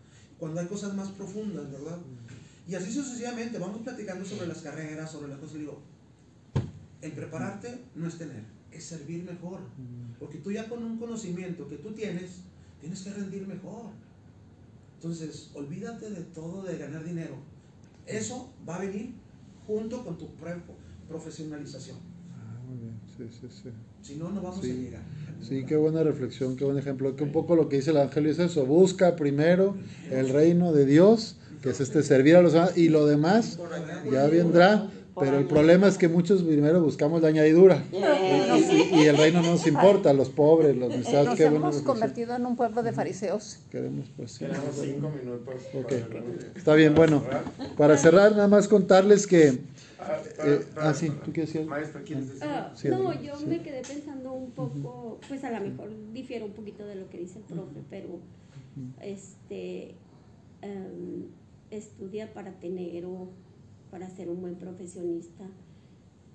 [0.43, 1.99] cuando hay cosas más profundas, ¿verdad?
[2.67, 5.79] Y así sucesivamente, vamos platicando sobre las carreras, sobre las cosas, y digo,
[7.01, 9.61] el prepararte no es tener, es servir mejor.
[10.19, 12.41] Porque tú ya con un conocimiento que tú tienes,
[12.81, 13.91] tienes que rendir mejor.
[14.97, 17.37] Entonces, olvídate de todo de ganar dinero.
[18.05, 19.15] Eso va a venir
[19.65, 20.29] junto con tu
[21.07, 21.99] profesionalización.
[22.33, 23.71] Ah, muy bien, sí, sí, sí.
[24.03, 25.03] Si no, no vamos a llegar.
[25.43, 27.15] Sí, qué buena reflexión, qué buen ejemplo.
[27.17, 29.77] Que un poco lo que dice el Evangelio es eso, busca primero
[30.11, 33.59] el reino de Dios, que es este servir a los demás, y lo demás
[34.11, 34.89] ya vendrá
[35.19, 39.67] pero el problema es que muchos primero buscamos la añadidura y, el reino no nos
[39.67, 41.39] importa, los pobres, los necesitados.
[41.39, 43.59] Nos hemos convertido en un pueblo de fariseos.
[43.71, 45.55] Queremos pues cinco minutos.
[46.57, 47.23] Está bien, bueno,
[47.77, 49.59] para cerrar nada más contarles que...
[50.05, 51.67] Ah, eh, ah sí, ¿tú qué decías?
[52.43, 56.85] Ah, no, yo me quedé pensando un poco, pues a lo mejor difiero un poquito
[56.87, 58.21] de lo que dice el profe, pero
[59.01, 59.95] este
[60.63, 61.27] em,
[61.71, 63.29] estudia para tener o
[63.91, 65.45] para ser un buen profesionista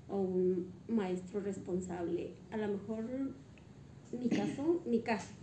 [0.07, 2.34] o un maestro responsable.
[2.51, 3.03] A lo mejor
[4.11, 5.34] mi caso, mi caso,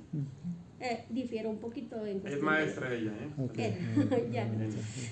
[0.81, 3.12] eh, difiere un poquito en Es maestra ella,
[3.59, 4.29] ¿eh?
[4.33, 4.51] ya,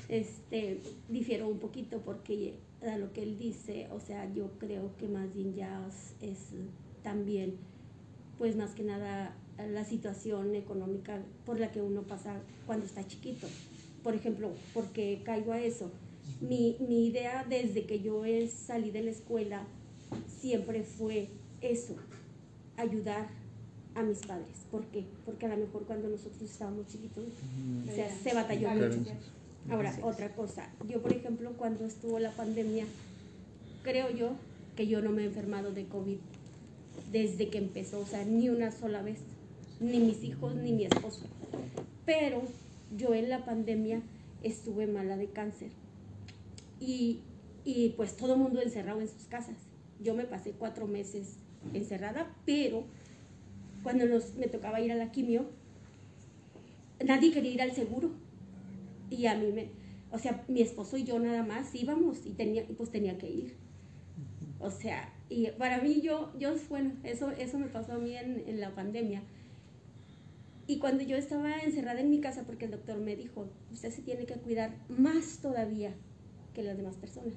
[0.09, 5.09] este, difiero un poquito porque a lo que él dice, o sea, yo creo que
[5.09, 5.89] más bien ya
[6.21, 6.39] es
[7.03, 7.57] también,
[8.39, 13.47] pues más que nada, la situación económica por la que uno pasa cuando está chiquito.
[14.03, 15.91] Por ejemplo, porque caigo a eso
[16.41, 19.65] mi, mi idea desde que yo salí de la escuela
[20.41, 21.29] siempre fue
[21.61, 21.95] eso,
[22.77, 23.29] ayudar
[23.95, 24.67] a mis padres.
[24.71, 25.05] ¿Por qué?
[25.25, 27.25] Porque a lo mejor cuando nosotros estábamos chiquitos
[28.23, 29.13] se batalló mucho.
[29.71, 32.85] Ahora, otra cosa, yo por ejemplo cuando estuvo la pandemia,
[33.83, 34.33] creo yo
[34.77, 36.19] que yo no me he enfermado de COVID
[37.11, 39.19] desde que empezó, o sea, ni una sola vez,
[39.81, 41.27] ni mis hijos ni mi esposo.
[42.05, 42.43] Pero
[42.97, 44.01] yo en la pandemia
[44.43, 45.71] estuve mala de cáncer
[46.81, 47.21] y,
[47.65, 49.57] y pues todo el mundo encerrado en sus casas.
[50.01, 51.37] Yo me pasé cuatro meses
[51.75, 52.85] encerrada, pero
[53.83, 55.47] cuando nos, me tocaba ir a la quimio,
[57.05, 58.11] nadie quería ir al seguro.
[59.13, 59.69] Y a mí me,
[60.11, 63.57] o sea, mi esposo y yo nada más íbamos y tenía, pues tenía que ir.
[64.59, 68.43] O sea, y para mí yo, yo bueno, eso, eso me pasó a mí en,
[68.47, 69.23] en la pandemia.
[70.67, 74.01] Y cuando yo estaba encerrada en mi casa, porque el doctor me dijo, usted se
[74.01, 75.93] tiene que cuidar más todavía,
[76.55, 77.35] que las demás personas.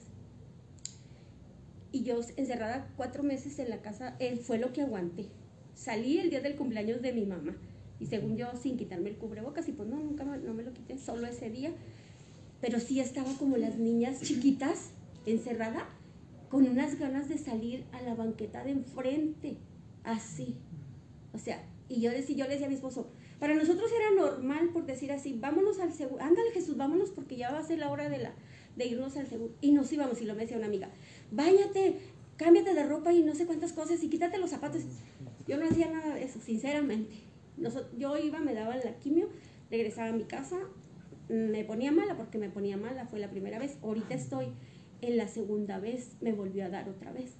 [1.92, 5.28] Y yo encerrada cuatro meses en la casa, él fue lo que aguanté.
[5.74, 7.58] Salí el día del cumpleaños de mi mamá
[8.00, 10.74] y según yo sin quitarme el cubrebocas y pues no, nunca me, no me lo
[10.74, 11.72] quité, solo ese día.
[12.62, 14.92] Pero sí estaba como las niñas chiquitas,
[15.26, 15.88] encerrada,
[16.50, 19.58] con unas ganas de salir a la banqueta de enfrente,
[20.04, 20.56] así.
[21.34, 23.08] O sea, y yo, decía, yo le decía a mi esposo,
[23.40, 27.52] para nosotros era normal por decir así, vámonos al seguro, ándale Jesús, vámonos porque ya
[27.52, 28.34] va a ser la hora de la,
[28.76, 29.54] de irnos al seguro.
[29.62, 30.90] Y nos íbamos, y lo me decía una amiga,
[31.32, 32.00] báñate,
[32.38, 34.84] cámbiate de ropa y no sé cuántas cosas y quítate los zapatos.
[35.48, 37.10] Yo no hacía nada de eso, sinceramente.
[37.98, 39.30] Yo iba, me daban la quimio,
[39.70, 40.58] regresaba a mi casa,
[41.30, 43.78] me ponía mala porque me ponía mala, fue la primera vez.
[43.82, 44.48] Ahorita estoy
[45.02, 47.34] en la segunda vez, me volvió a dar otra vez.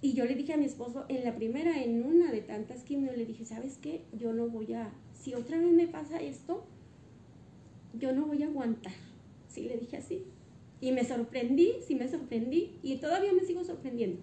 [0.00, 3.16] Y yo le dije a mi esposo, en la primera, en una de tantas quimios,
[3.16, 4.04] le dije, ¿sabes qué?
[4.12, 6.66] Yo no voy a, si otra vez me pasa esto,
[7.98, 8.92] yo no voy a aguantar.
[9.48, 10.24] Sí, le dije así.
[10.82, 14.20] Y me sorprendí, sí me sorprendí, y todavía me sigo sorprendiendo.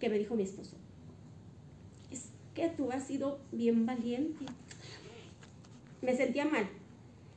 [0.00, 0.77] Que me dijo mi esposo, es
[2.58, 4.44] que tú has sido bien valiente.
[6.02, 6.68] Me sentía mal.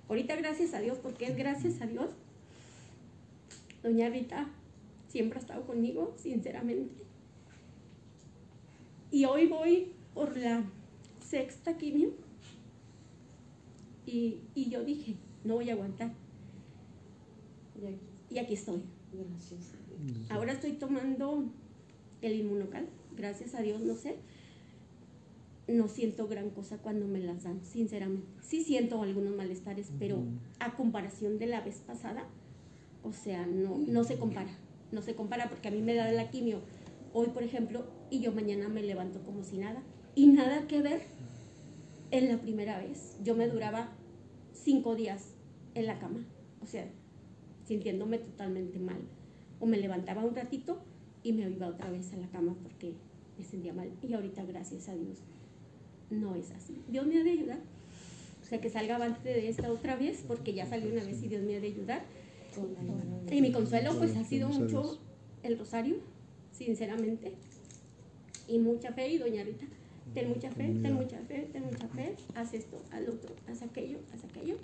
[0.09, 2.09] Ahorita gracias a Dios, porque es gracias a Dios.
[3.83, 4.47] Doña Rita
[5.09, 7.03] siempre ha estado conmigo, sinceramente.
[9.11, 10.63] Y hoy voy por la
[11.23, 12.13] sexta quimio.
[14.07, 16.11] Y, y yo dije, no voy a aguantar.
[18.29, 18.81] Y aquí estoy.
[19.13, 19.71] Gracias.
[20.29, 21.45] Ahora estoy tomando
[22.23, 22.87] el inmunocal.
[23.15, 24.15] Gracias a Dios, no sé.
[25.71, 28.27] No siento gran cosa cuando me las dan, sinceramente.
[28.41, 30.21] Sí siento algunos malestares, pero
[30.59, 32.27] a comparación de la vez pasada,
[33.03, 34.51] o sea, no, no se compara.
[34.91, 36.59] No se compara porque a mí me da la quimio
[37.13, 39.81] hoy, por ejemplo, y yo mañana me levanto como si nada.
[40.13, 41.03] Y nada que ver
[42.11, 43.17] en la primera vez.
[43.23, 43.91] Yo me duraba
[44.51, 45.35] cinco días
[45.73, 46.25] en la cama,
[46.61, 46.91] o sea,
[47.63, 48.99] sintiéndome totalmente mal.
[49.61, 50.81] O me levantaba un ratito
[51.23, 52.93] y me iba otra vez a la cama porque
[53.37, 53.89] me sentía mal.
[54.01, 55.19] Y ahorita, gracias a Dios,
[56.11, 56.81] no es así.
[56.87, 57.59] Dios me ha de ayudar.
[58.41, 61.27] O sea, que salga avante de esta otra vez, porque ya salió una vez y
[61.27, 62.03] Dios me ha de ayudar.
[63.29, 64.99] Y mi consuelo, pues, ha sido mucho
[65.43, 65.95] el rosario,
[66.51, 67.33] sinceramente.
[68.47, 69.65] Y mucha fe, y doña Rita,
[70.13, 73.61] ten mucha fe, ten mucha fe, ten mucha fe, haz esto, haz lo otro, haz
[73.61, 74.57] aquello, haz aquello.